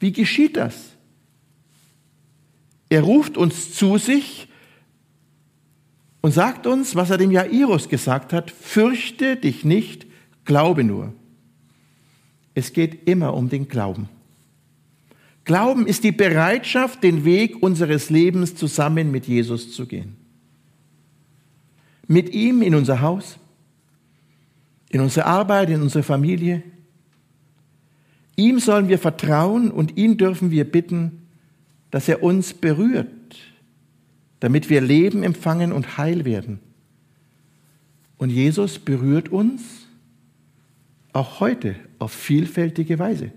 Wie 0.00 0.12
geschieht 0.12 0.56
das? 0.56 0.93
Er 2.94 3.02
ruft 3.02 3.36
uns 3.36 3.74
zu 3.74 3.98
sich 3.98 4.46
und 6.20 6.30
sagt 6.30 6.64
uns, 6.64 6.94
was 6.94 7.10
er 7.10 7.18
dem 7.18 7.32
Jairus 7.32 7.88
gesagt 7.88 8.32
hat, 8.32 8.52
fürchte 8.52 9.34
dich 9.34 9.64
nicht, 9.64 10.06
glaube 10.44 10.84
nur. 10.84 11.12
Es 12.54 12.72
geht 12.72 13.08
immer 13.08 13.34
um 13.34 13.48
den 13.48 13.66
Glauben. 13.66 14.08
Glauben 15.44 15.88
ist 15.88 16.04
die 16.04 16.12
Bereitschaft, 16.12 17.02
den 17.02 17.24
Weg 17.24 17.64
unseres 17.64 18.10
Lebens 18.10 18.54
zusammen 18.54 19.10
mit 19.10 19.26
Jesus 19.26 19.72
zu 19.72 19.86
gehen. 19.86 20.14
Mit 22.06 22.32
ihm 22.32 22.62
in 22.62 22.76
unser 22.76 23.00
Haus, 23.00 23.40
in 24.90 25.00
unsere 25.00 25.26
Arbeit, 25.26 25.68
in 25.68 25.82
unsere 25.82 26.04
Familie. 26.04 26.62
Ihm 28.36 28.60
sollen 28.60 28.86
wir 28.86 29.00
vertrauen 29.00 29.72
und 29.72 29.96
ihn 29.96 30.16
dürfen 30.16 30.52
wir 30.52 30.70
bitten, 30.70 31.23
dass 31.94 32.08
er 32.08 32.24
uns 32.24 32.54
berührt, 32.54 33.06
damit 34.40 34.68
wir 34.68 34.80
Leben 34.80 35.22
empfangen 35.22 35.70
und 35.70 35.96
heil 35.96 36.24
werden. 36.24 36.58
Und 38.18 38.30
Jesus 38.30 38.80
berührt 38.80 39.28
uns 39.28 39.62
auch 41.12 41.38
heute 41.38 41.76
auf 42.00 42.10
vielfältige 42.10 42.98
Weise. 42.98 43.30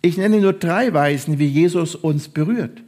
Ich 0.00 0.16
nenne 0.16 0.40
nur 0.40 0.54
drei 0.54 0.94
Weisen, 0.94 1.38
wie 1.38 1.48
Jesus 1.48 1.94
uns 1.94 2.30
berührt. 2.30 2.82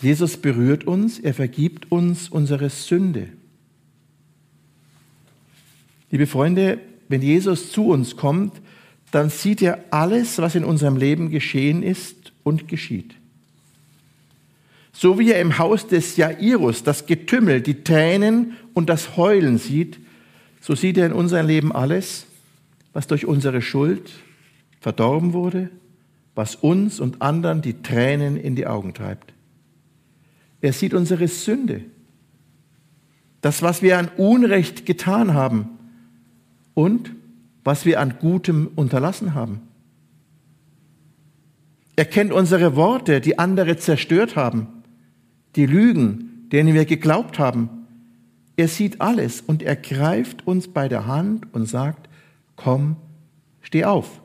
Jesus 0.00 0.36
berührt 0.36 0.84
uns, 0.84 1.18
er 1.18 1.34
vergibt 1.34 1.90
uns 1.90 2.28
unsere 2.28 2.70
Sünde. 2.70 3.30
Liebe 6.12 6.28
Freunde, 6.28 6.78
wenn 7.08 7.20
Jesus 7.20 7.72
zu 7.72 7.88
uns 7.88 8.14
kommt, 8.14 8.62
dann 9.14 9.30
sieht 9.30 9.62
er 9.62 9.78
alles, 9.90 10.38
was 10.38 10.56
in 10.56 10.64
unserem 10.64 10.96
Leben 10.96 11.30
geschehen 11.30 11.84
ist 11.84 12.32
und 12.42 12.66
geschieht. 12.66 13.14
So 14.92 15.20
wie 15.20 15.30
er 15.30 15.40
im 15.40 15.58
Haus 15.58 15.86
des 15.86 16.16
Jairus 16.16 16.82
das 16.82 17.06
Getümmel, 17.06 17.60
die 17.60 17.84
Tränen 17.84 18.54
und 18.74 18.88
das 18.88 19.16
Heulen 19.16 19.58
sieht, 19.58 20.00
so 20.60 20.74
sieht 20.74 20.98
er 20.98 21.06
in 21.06 21.12
unserem 21.12 21.46
Leben 21.46 21.72
alles, 21.72 22.26
was 22.92 23.06
durch 23.06 23.24
unsere 23.24 23.62
Schuld 23.62 24.10
verdorben 24.80 25.32
wurde, 25.32 25.70
was 26.34 26.56
uns 26.56 26.98
und 26.98 27.22
anderen 27.22 27.62
die 27.62 27.82
Tränen 27.82 28.36
in 28.36 28.56
die 28.56 28.66
Augen 28.66 28.94
treibt. 28.94 29.32
Er 30.60 30.72
sieht 30.72 30.92
unsere 30.92 31.28
Sünde, 31.28 31.82
das, 33.42 33.62
was 33.62 33.80
wir 33.80 33.96
an 33.96 34.08
Unrecht 34.16 34.86
getan 34.86 35.34
haben 35.34 35.68
und 36.74 37.12
was 37.64 37.86
wir 37.86 38.00
an 38.00 38.18
Gutem 38.20 38.70
unterlassen 38.76 39.34
haben. 39.34 39.62
Er 41.96 42.04
kennt 42.04 42.32
unsere 42.32 42.76
Worte, 42.76 43.20
die 43.20 43.38
andere 43.38 43.76
zerstört 43.76 44.36
haben, 44.36 44.66
die 45.56 45.66
Lügen, 45.66 46.48
denen 46.52 46.74
wir 46.74 46.84
geglaubt 46.84 47.38
haben. 47.38 47.68
Er 48.56 48.68
sieht 48.68 49.00
alles 49.00 49.40
und 49.40 49.62
er 49.62 49.76
greift 49.76 50.46
uns 50.46 50.68
bei 50.68 50.88
der 50.88 51.06
Hand 51.06 51.52
und 51.52 51.66
sagt, 51.66 52.08
komm, 52.56 52.96
steh 53.62 53.84
auf. 53.84 54.20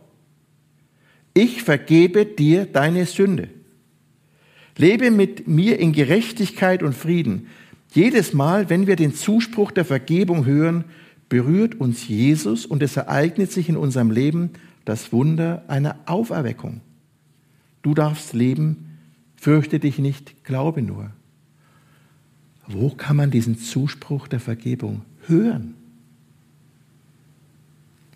Ich 1.34 1.64
vergebe 1.64 2.26
dir 2.26 2.66
deine 2.66 3.06
Sünde. 3.06 3.50
Lebe 4.78 5.12
mit 5.12 5.48
mir 5.48 5.80
in 5.80 5.94
Gerechtigkeit 5.94 6.84
und 6.84 6.96
Frieden. 6.96 7.48
Jedes 7.92 8.34
Mal, 8.34 8.70
wenn 8.70 8.88
wir 8.88 8.96
den 8.96 9.14
Zuspruch 9.14 9.72
der 9.72 9.86
Vergebung 9.86 10.46
hören, 10.46 10.86
berührt 11.30 11.80
uns 11.80 12.08
Jesus 12.08 12.66
und 12.66 12.84
es 12.84 12.98
ereignet 12.98 13.52
sich 13.52 13.70
in 13.70 13.78
unserem 13.78 14.12
Leben 14.12 14.52
das 14.84 15.14
Wunder 15.14 15.64
einer 15.68 15.96
Auferweckung. 16.06 16.82
Du 17.84 17.94
darfst 17.94 18.34
leben, 18.34 18.98
fürchte 19.36 19.80
dich 19.80 20.00
nicht, 20.00 20.44
glaube 20.44 20.82
nur. 20.82 21.12
Wo 22.68 22.90
kann 22.90 23.16
man 23.16 23.32
diesen 23.32 23.58
Zuspruch 23.58 24.28
der 24.28 24.40
Vergebung 24.40 25.04
hören? 25.28 25.76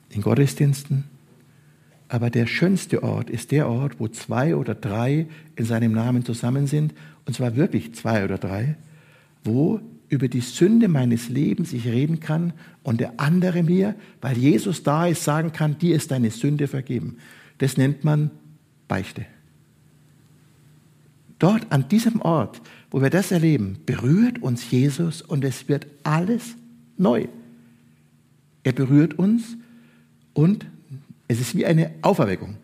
In 0.09 0.21
Gottesdiensten? 0.21 1.05
Aber 2.07 2.29
der 2.29 2.45
schönste 2.45 3.01
Ort 3.01 3.29
ist 3.29 3.51
der 3.51 3.67
Ort, 3.67 3.99
wo 3.99 4.07
zwei 4.07 4.55
oder 4.55 4.75
drei 4.75 5.27
in 5.55 5.65
seinem 5.65 5.93
Namen 5.93 6.25
zusammen 6.25 6.67
sind, 6.67 6.93
und 7.25 7.35
zwar 7.35 7.55
wirklich 7.55 7.95
zwei 7.95 8.23
oder 8.23 8.37
drei, 8.37 8.75
wo 9.43 9.79
über 10.13 10.27
die 10.27 10.41
Sünde 10.41 10.87
meines 10.87 11.27
Lebens 11.27 11.73
ich 11.73 11.87
reden 11.87 12.19
kann 12.19 12.53
und 12.83 12.99
der 12.99 13.13
andere 13.17 13.63
mir, 13.63 13.95
weil 14.21 14.37
Jesus 14.37 14.83
da 14.83 15.07
ist, 15.07 15.23
sagen 15.23 15.51
kann, 15.51 15.79
dir 15.79 15.95
ist 15.95 16.11
deine 16.11 16.29
Sünde 16.29 16.67
vergeben. 16.67 17.17
Das 17.57 17.77
nennt 17.77 18.03
man 18.03 18.29
Beichte. 18.87 19.25
Dort 21.39 21.71
an 21.71 21.89
diesem 21.89 22.21
Ort, 22.21 22.61
wo 22.91 23.01
wir 23.01 23.09
das 23.09 23.31
erleben, 23.31 23.79
berührt 23.87 24.41
uns 24.43 24.69
Jesus 24.69 25.23
und 25.23 25.43
es 25.43 25.67
wird 25.67 25.87
alles 26.03 26.55
neu. 26.95 27.25
Er 28.63 28.71
berührt 28.71 29.17
uns 29.17 29.57
und 30.33 30.67
es 31.27 31.41
ist 31.41 31.55
wie 31.55 31.65
eine 31.65 31.89
Auferweckung. 32.03 32.57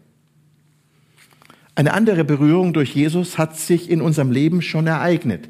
Eine 1.73 1.93
andere 1.93 2.23
Berührung 2.23 2.73
durch 2.73 2.93
Jesus 2.93 3.39
hat 3.39 3.57
sich 3.57 3.89
in 3.89 4.01
unserem 4.01 4.31
Leben 4.31 4.61
schon 4.61 4.85
ereignet 4.85 5.49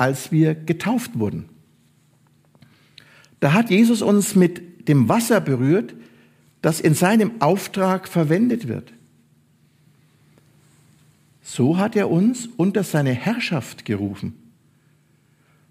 als 0.00 0.32
wir 0.32 0.54
getauft 0.54 1.18
wurden. 1.18 1.50
Da 3.38 3.52
hat 3.52 3.68
Jesus 3.68 4.00
uns 4.00 4.34
mit 4.34 4.88
dem 4.88 5.10
Wasser 5.10 5.42
berührt, 5.42 5.94
das 6.62 6.80
in 6.80 6.94
seinem 6.94 7.42
Auftrag 7.42 8.08
verwendet 8.08 8.66
wird. 8.66 8.94
So 11.42 11.76
hat 11.76 11.96
er 11.96 12.10
uns 12.10 12.48
unter 12.56 12.82
seine 12.82 13.12
Herrschaft 13.12 13.84
gerufen. 13.84 14.34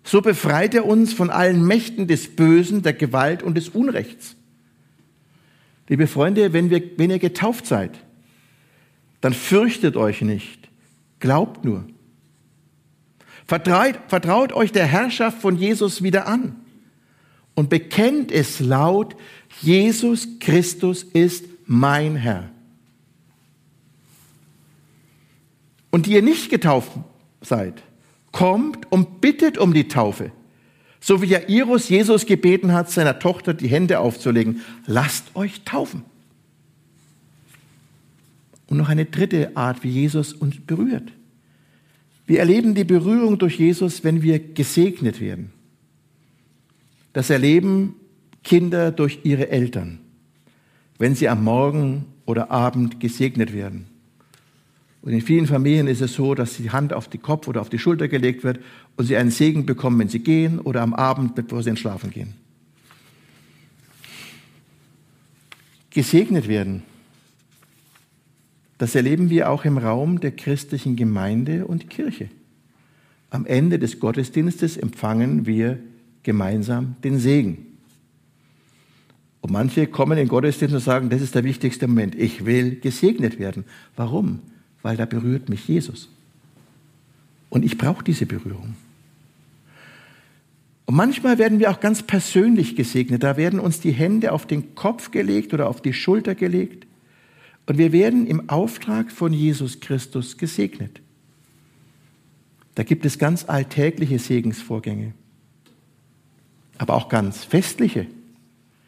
So 0.04 0.22
befreit 0.22 0.76
er 0.76 0.86
uns 0.86 1.12
von 1.12 1.32
allen 1.32 1.66
Mächten 1.66 2.08
des 2.08 2.36
Bösen, 2.36 2.84
der 2.84 2.94
Gewalt 2.94 3.42
und 3.42 3.56
des 3.56 3.70
Unrechts. 3.70 4.36
Liebe 5.88 6.06
Freunde, 6.06 6.54
wenn, 6.54 6.70
wir, 6.70 6.84
wenn 6.98 7.10
ihr 7.10 7.18
getauft 7.18 7.66
seid, 7.66 7.98
dann 9.22 9.34
fürchtet 9.34 9.98
euch 9.98 10.22
nicht, 10.22 10.70
glaubt 11.20 11.66
nur. 11.66 11.88
Vertraut, 13.50 13.96
vertraut 14.08 14.54
euch 14.54 14.72
der 14.72 14.86
Herrschaft 14.86 15.42
von 15.42 15.58
Jesus 15.58 16.04
wieder 16.04 16.28
an 16.28 16.56
und 17.56 17.68
bekennt 17.68 18.32
es 18.32 18.60
laut, 18.60 19.16
Jesus 19.62 20.28
Christus 20.40 21.02
ist 21.02 21.46
mein 21.66 22.16
Herr. 22.16 22.52
Und 25.90 26.06
die 26.06 26.12
ihr 26.12 26.22
nicht 26.22 26.52
getauft 26.52 26.92
seid, 27.42 27.82
kommt 28.32 28.92
und 28.92 29.20
bittet 29.20 29.58
um 29.58 29.74
die 29.74 29.88
Taufe. 29.88 30.32
So 31.00 31.24
wie 31.24 31.30
Jairus 31.30 31.90
Jesus 31.90 32.28
gebeten 32.28 32.72
hat, 32.72 32.92
seiner 32.92 33.18
Tochter 33.18 33.56
die 33.56 33.68
Hände 33.68 34.00
aufzulegen. 34.00 34.62
Lasst 34.86 35.36
euch 35.36 35.64
taufen. 35.64 36.04
Und 38.68 38.78
noch 38.78 38.90
eine 38.90 39.06
dritte 39.06 39.58
Art, 39.58 39.84
wie 39.84 39.90
Jesus 39.90 40.34
uns 40.34 40.58
berührt. 40.64 41.12
Wir 42.30 42.42
erleben 42.42 42.76
die 42.76 42.84
Berührung 42.84 43.40
durch 43.40 43.58
Jesus, 43.58 44.04
wenn 44.04 44.22
wir 44.22 44.38
gesegnet 44.38 45.20
werden. 45.20 45.52
Das 47.12 47.32
erleben 47.32 47.96
Kinder 48.44 48.92
durch 48.92 49.22
ihre 49.24 49.50
Eltern, 49.50 49.98
wenn 51.00 51.16
sie 51.16 51.28
am 51.28 51.44
Morgen 51.44 52.06
oder 52.28 52.52
Abend 52.52 53.00
gesegnet 53.00 53.52
werden. 53.52 53.88
Und 55.02 55.14
in 55.14 55.22
vielen 55.22 55.48
Familien 55.48 55.88
ist 55.88 56.02
es 56.02 56.14
so, 56.14 56.36
dass 56.36 56.58
die 56.58 56.70
Hand 56.70 56.94
auf 56.94 57.08
die 57.08 57.18
Kopf 57.18 57.48
oder 57.48 57.62
auf 57.62 57.70
die 57.70 57.80
Schulter 57.80 58.08
gelegt 58.08 58.44
wird 58.44 58.60
und 58.96 59.06
sie 59.06 59.18
einen 59.18 59.32
Segen 59.32 59.66
bekommen, 59.66 59.98
wenn 59.98 60.10
sie 60.10 60.20
gehen 60.20 60.60
oder 60.60 60.84
am 60.84 60.94
Abend, 60.94 61.34
bevor 61.34 61.64
sie 61.64 61.72
ins 61.72 61.80
Schlafen 61.80 62.12
gehen. 62.12 62.36
Gesegnet 65.90 66.48
werden 66.48 66.84
das 68.80 68.96
erleben 68.96 69.30
wir 69.30 69.52
auch 69.52 69.66
im 69.66 69.78
Raum 69.78 70.22
der 70.22 70.32
christlichen 70.32 70.96
Gemeinde 70.96 71.68
und 71.68 71.90
Kirche. 71.90 72.30
Am 73.30 73.46
Ende 73.46 73.78
des 73.78 74.00
Gottesdienstes 74.00 74.78
empfangen 74.78 75.46
wir 75.46 75.78
gemeinsam 76.24 76.96
den 77.04 77.20
Segen. 77.20 77.68
Und 79.42 79.52
manche 79.52 79.86
kommen 79.86 80.14
in 80.14 80.20
den 80.20 80.28
Gottesdienst 80.30 80.74
und 80.74 80.82
sagen, 80.82 81.10
das 81.10 81.22
ist 81.22 81.36
der 81.36 81.44
wichtigste 81.44 81.88
Moment. 81.88 82.16
Ich 82.16 82.46
will 82.46 82.80
gesegnet 82.80 83.38
werden. 83.38 83.66
Warum? 83.98 84.40
Weil 84.82 84.96
da 84.96 85.06
berührt 85.06 85.50
mich 85.50 85.68
Jesus. 85.68 86.10
Und 87.50 87.66
ich 87.66 87.78
brauche 87.78 88.04
diese 88.04 88.26
Berührung. 88.26 88.76
Und 90.86 90.96
manchmal 90.96 91.38
werden 91.38 91.60
wir 91.60 91.70
auch 91.70 91.82
ganz 91.82 92.02
persönlich 92.02 92.78
gesegnet. 92.78 93.24
Da 93.24 93.36
werden 93.36 93.60
uns 93.60 93.82
die 93.82 93.92
Hände 93.92 94.32
auf 94.32 94.48
den 94.48 94.74
Kopf 94.74 95.12
gelegt 95.12 95.54
oder 95.54 95.68
auf 95.68 95.82
die 95.82 95.94
Schulter 95.94 96.34
gelegt. 96.34 96.88
Und 97.70 97.78
wir 97.78 97.92
werden 97.92 98.26
im 98.26 98.50
Auftrag 98.50 99.12
von 99.12 99.32
Jesus 99.32 99.80
Christus 99.80 100.38
gesegnet. 100.38 101.02
Da 102.74 102.82
gibt 102.82 103.06
es 103.06 103.20
ganz 103.20 103.48
alltägliche 103.48 104.18
Segensvorgänge, 104.18 105.14
aber 106.80 106.96
auch 106.96 107.10
ganz 107.10 107.44
festliche, 107.44 108.08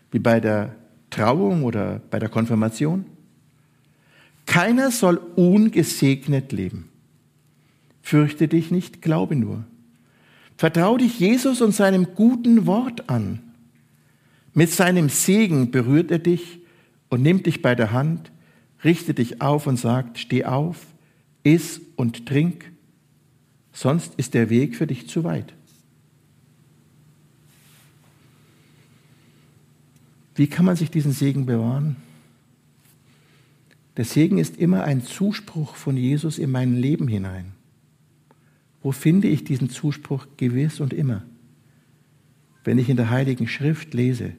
wie 0.09 0.17
bei 0.17 0.39
der 0.39 0.75
Trauung 1.11 1.61
oder 1.61 2.01
bei 2.09 2.17
der 2.17 2.29
Konfirmation. 2.29 3.05
Keiner 4.47 4.89
soll 4.89 5.17
ungesegnet 5.35 6.51
leben. 6.51 6.89
fürchte 8.01 8.47
dich 8.47 8.71
nicht, 8.71 9.03
glaube 9.03 9.35
nur. 9.35 9.63
Vertrau 10.57 10.97
dich 10.97 11.19
Jesus 11.19 11.61
und 11.61 11.75
seinem 11.75 12.15
guten 12.15 12.65
Wort 12.65 13.11
an. 13.11 13.43
Mit 14.55 14.71
seinem 14.71 15.07
Segen 15.09 15.69
berührt 15.69 16.09
er 16.09 16.17
dich 16.17 16.61
und 17.09 17.21
nimmt 17.21 17.45
dich 17.45 17.61
bei 17.61 17.75
der 17.75 17.91
Hand, 17.91 18.31
richtet 18.83 19.17
dich 19.17 19.41
auf 19.41 19.67
und 19.67 19.77
sagt, 19.77 20.17
steh 20.17 20.45
auf, 20.45 20.85
iss 21.43 21.81
und 21.95 22.25
trink, 22.25 22.71
sonst 23.73 24.15
ist 24.15 24.33
der 24.33 24.49
Weg 24.49 24.75
für 24.75 24.87
dich 24.87 25.07
zu 25.07 25.23
weit. 25.23 25.53
Wie 30.35 30.47
kann 30.47 30.65
man 30.65 30.75
sich 30.75 30.89
diesen 30.89 31.11
Segen 31.11 31.45
bewahren? 31.45 31.97
Der 33.97 34.05
Segen 34.05 34.37
ist 34.37 34.57
immer 34.57 34.83
ein 34.85 35.03
Zuspruch 35.03 35.75
von 35.75 35.97
Jesus 35.97 36.39
in 36.39 36.49
mein 36.49 36.75
Leben 36.77 37.07
hinein. 37.07 37.51
Wo 38.81 38.91
finde 38.91 39.27
ich 39.27 39.43
diesen 39.43 39.69
Zuspruch 39.69 40.25
gewiss 40.37 40.79
und 40.79 40.93
immer? 40.93 41.23
Wenn 42.63 42.77
ich 42.77 42.89
in 42.89 42.97
der 42.97 43.09
Heiligen 43.09 43.47
Schrift 43.47 43.93
lese, 43.93 44.33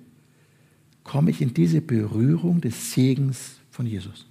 komme 1.04 1.30
ich 1.30 1.42
in 1.42 1.54
diese 1.54 1.80
Berührung 1.80 2.60
des 2.60 2.92
Segens 2.92 3.56
von 3.70 3.86
Jesus. 3.86 4.26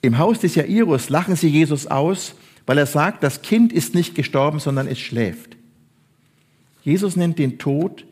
Im 0.00 0.18
Haus 0.18 0.40
des 0.40 0.54
Jairus 0.54 1.08
lachen 1.08 1.36
sie 1.36 1.48
Jesus 1.48 1.86
aus, 1.86 2.34
weil 2.66 2.78
er 2.78 2.86
sagt, 2.86 3.22
das 3.22 3.42
Kind 3.42 3.72
ist 3.72 3.94
nicht 3.94 4.14
gestorben, 4.14 4.60
sondern 4.60 4.86
es 4.86 4.98
schläft. 4.98 5.56
Jesus 6.82 7.16
nennt 7.16 7.38
den 7.38 7.58
Tod 7.58 8.04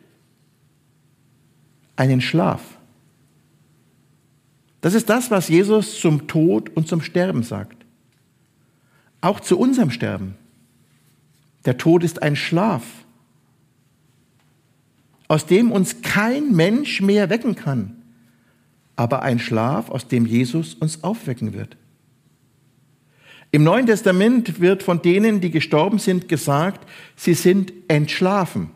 einen 1.94 2.20
Schlaf. 2.20 2.62
Das 4.81 4.94
ist 4.94 5.09
das, 5.09 5.31
was 5.31 5.49
Jesus 5.49 6.01
zum 6.01 6.27
Tod 6.27 6.70
und 6.70 6.87
zum 6.87 7.01
Sterben 7.01 7.42
sagt. 7.42 7.85
Auch 9.20 9.40
zu 9.40 9.59
unserem 9.59 9.90
Sterben. 9.90 10.37
Der 11.64 11.79
Tod 11.79 12.05
ist 12.05 12.22
ein 12.22 12.37
Schlaf, 12.37 12.85
aus 15.29 15.46
dem 15.46 15.72
uns 15.72 16.03
kein 16.03 16.53
Mensch 16.53 17.01
mehr 17.01 17.31
wecken 17.31 17.57
kann, 17.57 17.95
aber 18.96 19.22
ein 19.22 19.38
Schlaf, 19.38 19.90
aus 19.90 20.09
dem 20.09 20.26
Jesus 20.26 20.74
uns 20.74 21.04
aufwecken 21.04 21.52
wird. 21.52 21.76
Im 23.52 23.62
Neuen 23.62 23.87
Testament 23.87 24.61
wird 24.61 24.82
von 24.82 25.02
denen, 25.02 25.40
die 25.40 25.50
gestorben 25.50 25.98
sind, 25.98 26.28
gesagt, 26.28 26.88
sie 27.14 27.35
sind 27.35 27.72
entschlafen. 27.88 28.70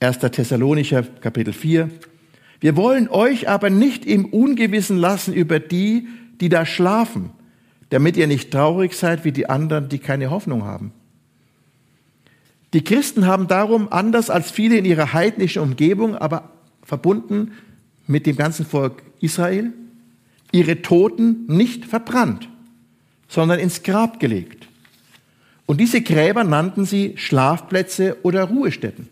1. 0.00 0.18
Thessalonicher 0.18 1.02
Kapitel 1.02 1.52
4. 1.52 1.88
Wir 2.60 2.76
wollen 2.76 3.08
euch 3.08 3.48
aber 3.48 3.70
nicht 3.70 4.04
im 4.04 4.26
Ungewissen 4.26 4.96
lassen 4.96 5.32
über 5.32 5.60
die, 5.60 6.08
die 6.40 6.48
da 6.48 6.66
schlafen, 6.66 7.30
damit 7.90 8.16
ihr 8.16 8.26
nicht 8.26 8.50
traurig 8.50 8.94
seid 8.94 9.24
wie 9.24 9.32
die 9.32 9.48
anderen, 9.48 9.88
die 9.88 9.98
keine 9.98 10.30
Hoffnung 10.30 10.64
haben. 10.64 10.92
Die 12.74 12.82
Christen 12.82 13.26
haben 13.26 13.46
darum, 13.46 13.88
anders 13.90 14.30
als 14.30 14.50
viele 14.50 14.76
in 14.76 14.84
ihrer 14.84 15.12
heidnischen 15.12 15.62
Umgebung, 15.62 16.16
aber 16.16 16.50
verbunden 16.82 17.52
mit 18.06 18.26
dem 18.26 18.36
ganzen 18.36 18.66
Volk 18.66 19.02
Israel, 19.20 19.72
ihre 20.52 20.82
Toten 20.82 21.46
nicht 21.46 21.84
verbrannt, 21.84 22.48
sondern 23.28 23.58
ins 23.58 23.82
Grab 23.82 24.20
gelegt. 24.20 24.68
Und 25.66 25.80
diese 25.80 26.02
Gräber 26.02 26.44
nannten 26.44 26.84
sie 26.84 27.14
Schlafplätze 27.16 28.18
oder 28.22 28.44
Ruhestätten. 28.44 29.08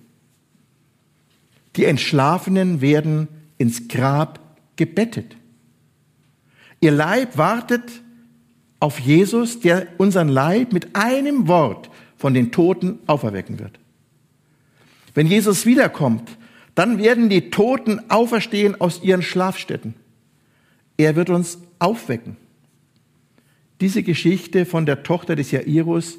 Die 1.76 1.86
Entschlafenen 1.86 2.80
werden 2.80 3.28
ins 3.56 3.88
Grab 3.88 4.38
gebettet. 4.76 5.36
Ihr 6.80 6.92
Leib 6.92 7.38
wartet 7.38 8.02
auf 8.80 8.98
Jesus, 8.98 9.60
der 9.60 9.86
unseren 9.98 10.28
Leib 10.28 10.72
mit 10.72 10.94
einem 10.94 11.48
Wort 11.48 11.88
von 12.16 12.34
den 12.34 12.52
Toten 12.52 12.98
auferwecken 13.06 13.58
wird. 13.58 13.78
Wenn 15.14 15.26
Jesus 15.26 15.66
wiederkommt, 15.66 16.36
dann 16.74 16.98
werden 16.98 17.28
die 17.28 17.50
Toten 17.50 18.00
auferstehen 18.10 18.80
aus 18.80 19.02
ihren 19.02 19.22
Schlafstätten. 19.22 19.94
Er 20.96 21.16
wird 21.16 21.30
uns 21.30 21.58
aufwecken. 21.78 22.36
Diese 23.80 24.02
Geschichte 24.02 24.64
von 24.64 24.86
der 24.86 25.02
Tochter 25.02 25.36
des 25.36 25.50
Jairus 25.50 26.18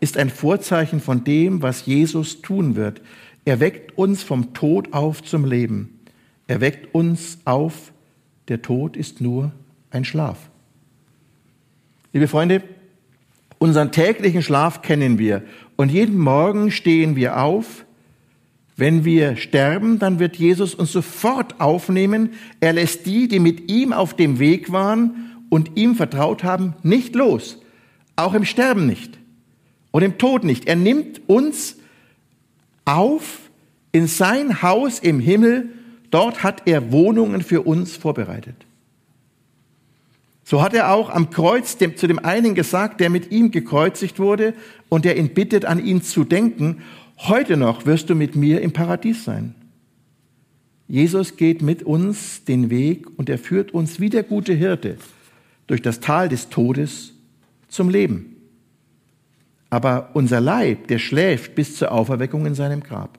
ist 0.00 0.18
ein 0.18 0.28
Vorzeichen 0.28 1.00
von 1.00 1.24
dem, 1.24 1.62
was 1.62 1.86
Jesus 1.86 2.42
tun 2.42 2.76
wird. 2.76 3.00
Er 3.44 3.60
weckt 3.60 3.96
uns 3.96 4.22
vom 4.22 4.52
Tod 4.52 4.92
auf 4.92 5.22
zum 5.22 5.44
Leben. 5.44 6.00
Er 6.48 6.60
weckt 6.60 6.94
uns 6.94 7.38
auf, 7.44 7.92
der 8.48 8.62
Tod 8.62 8.96
ist 8.96 9.20
nur 9.20 9.52
ein 9.90 10.04
Schlaf. 10.04 10.50
Liebe 12.12 12.28
Freunde, 12.28 12.62
unseren 13.58 13.92
täglichen 13.92 14.42
Schlaf 14.42 14.82
kennen 14.82 15.18
wir 15.18 15.42
und 15.76 15.90
jeden 15.90 16.18
Morgen 16.18 16.70
stehen 16.70 17.16
wir 17.16 17.40
auf. 17.40 17.85
Wenn 18.76 19.06
wir 19.06 19.36
sterben, 19.36 19.98
dann 19.98 20.18
wird 20.18 20.36
Jesus 20.36 20.74
uns 20.74 20.92
sofort 20.92 21.60
aufnehmen. 21.60 22.34
Er 22.60 22.74
lässt 22.74 23.06
die, 23.06 23.26
die 23.26 23.38
mit 23.38 23.70
ihm 23.70 23.92
auf 23.92 24.14
dem 24.14 24.38
Weg 24.38 24.70
waren 24.70 25.32
und 25.48 25.76
ihm 25.76 25.94
vertraut 25.94 26.44
haben, 26.44 26.74
nicht 26.82 27.14
los. 27.14 27.58
Auch 28.16 28.34
im 28.34 28.44
Sterben 28.44 28.86
nicht 28.86 29.18
und 29.92 30.02
im 30.02 30.18
Tod 30.18 30.44
nicht. 30.44 30.66
Er 30.66 30.76
nimmt 30.76 31.22
uns 31.26 31.76
auf 32.84 33.50
in 33.92 34.06
sein 34.06 34.60
Haus 34.60 34.98
im 34.98 35.20
Himmel. 35.20 35.70
Dort 36.10 36.42
hat 36.42 36.62
er 36.66 36.92
Wohnungen 36.92 37.40
für 37.40 37.62
uns 37.62 37.96
vorbereitet. 37.96 38.56
So 40.44 40.62
hat 40.62 40.74
er 40.74 40.92
auch 40.92 41.10
am 41.10 41.30
Kreuz 41.30 41.78
dem, 41.78 41.96
zu 41.96 42.06
dem 42.06 42.18
einen 42.18 42.54
gesagt, 42.54 43.00
der 43.00 43.10
mit 43.10 43.32
ihm 43.32 43.50
gekreuzigt 43.50 44.18
wurde 44.18 44.54
und 44.88 45.04
der 45.04 45.16
ihn 45.16 45.30
bittet, 45.30 45.64
an 45.64 45.84
ihn 45.84 46.02
zu 46.02 46.24
denken, 46.24 46.82
heute 47.18 47.56
noch 47.56 47.86
wirst 47.86 48.10
du 48.10 48.14
mit 48.14 48.36
mir 48.36 48.60
im 48.60 48.72
Paradies 48.72 49.24
sein. 49.24 49.54
Jesus 50.88 51.36
geht 51.36 51.62
mit 51.62 51.82
uns 51.82 52.44
den 52.44 52.70
Weg 52.70 53.06
und 53.18 53.28
er 53.28 53.38
führt 53.38 53.72
uns 53.72 53.98
wie 53.98 54.10
der 54.10 54.22
gute 54.22 54.52
Hirte 54.52 54.98
durch 55.66 55.82
das 55.82 56.00
Tal 56.00 56.28
des 56.28 56.48
Todes 56.48 57.12
zum 57.68 57.90
Leben. 57.90 58.36
Aber 59.68 60.10
unser 60.14 60.40
Leib, 60.40 60.86
der 60.86 60.98
schläft 60.98 61.54
bis 61.54 61.76
zur 61.76 61.90
Auferweckung 61.90 62.46
in 62.46 62.54
seinem 62.54 62.82
Grab. 62.82 63.18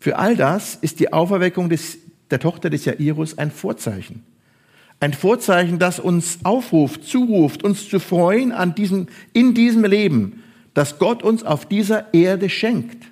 Für 0.00 0.18
all 0.18 0.36
das 0.36 0.74
ist 0.74 1.00
die 1.00 1.12
Auferweckung 1.12 1.68
des, 1.68 1.98
der 2.30 2.40
Tochter 2.40 2.68
des 2.68 2.84
Jairus 2.84 3.38
ein 3.38 3.50
Vorzeichen. 3.50 4.24
Ein 4.98 5.12
Vorzeichen, 5.12 5.78
das 5.78 6.00
uns 6.00 6.40
aufruft, 6.42 7.04
zuruft, 7.04 7.62
uns 7.62 7.88
zu 7.88 8.00
freuen 8.00 8.52
an 8.52 8.74
diesem, 8.74 9.06
in 9.32 9.54
diesem 9.54 9.84
Leben, 9.84 10.42
das 10.76 10.98
Gott 10.98 11.22
uns 11.22 11.42
auf 11.42 11.64
dieser 11.64 12.12
Erde 12.12 12.50
schenkt. 12.50 13.06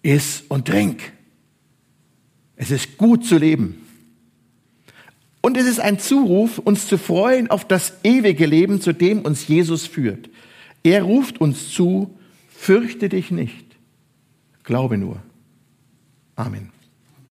Iss 0.00 0.42
und 0.48 0.66
trink. 0.66 1.12
Es 2.56 2.70
ist 2.70 2.96
gut 2.96 3.26
zu 3.26 3.36
leben. 3.36 3.86
Und 5.42 5.58
es 5.58 5.66
ist 5.66 5.78
ein 5.78 5.98
Zuruf, 5.98 6.56
uns 6.56 6.86
zu 6.86 6.96
freuen 6.96 7.50
auf 7.50 7.68
das 7.68 7.92
ewige 8.02 8.46
Leben, 8.46 8.80
zu 8.80 8.94
dem 8.94 9.20
uns 9.20 9.46
Jesus 9.46 9.86
führt. 9.86 10.30
Er 10.84 11.02
ruft 11.02 11.38
uns 11.38 11.70
zu, 11.70 12.18
fürchte 12.48 13.10
dich 13.10 13.30
nicht, 13.30 13.76
glaube 14.64 14.96
nur. 14.96 15.22
Amen. 16.34 16.77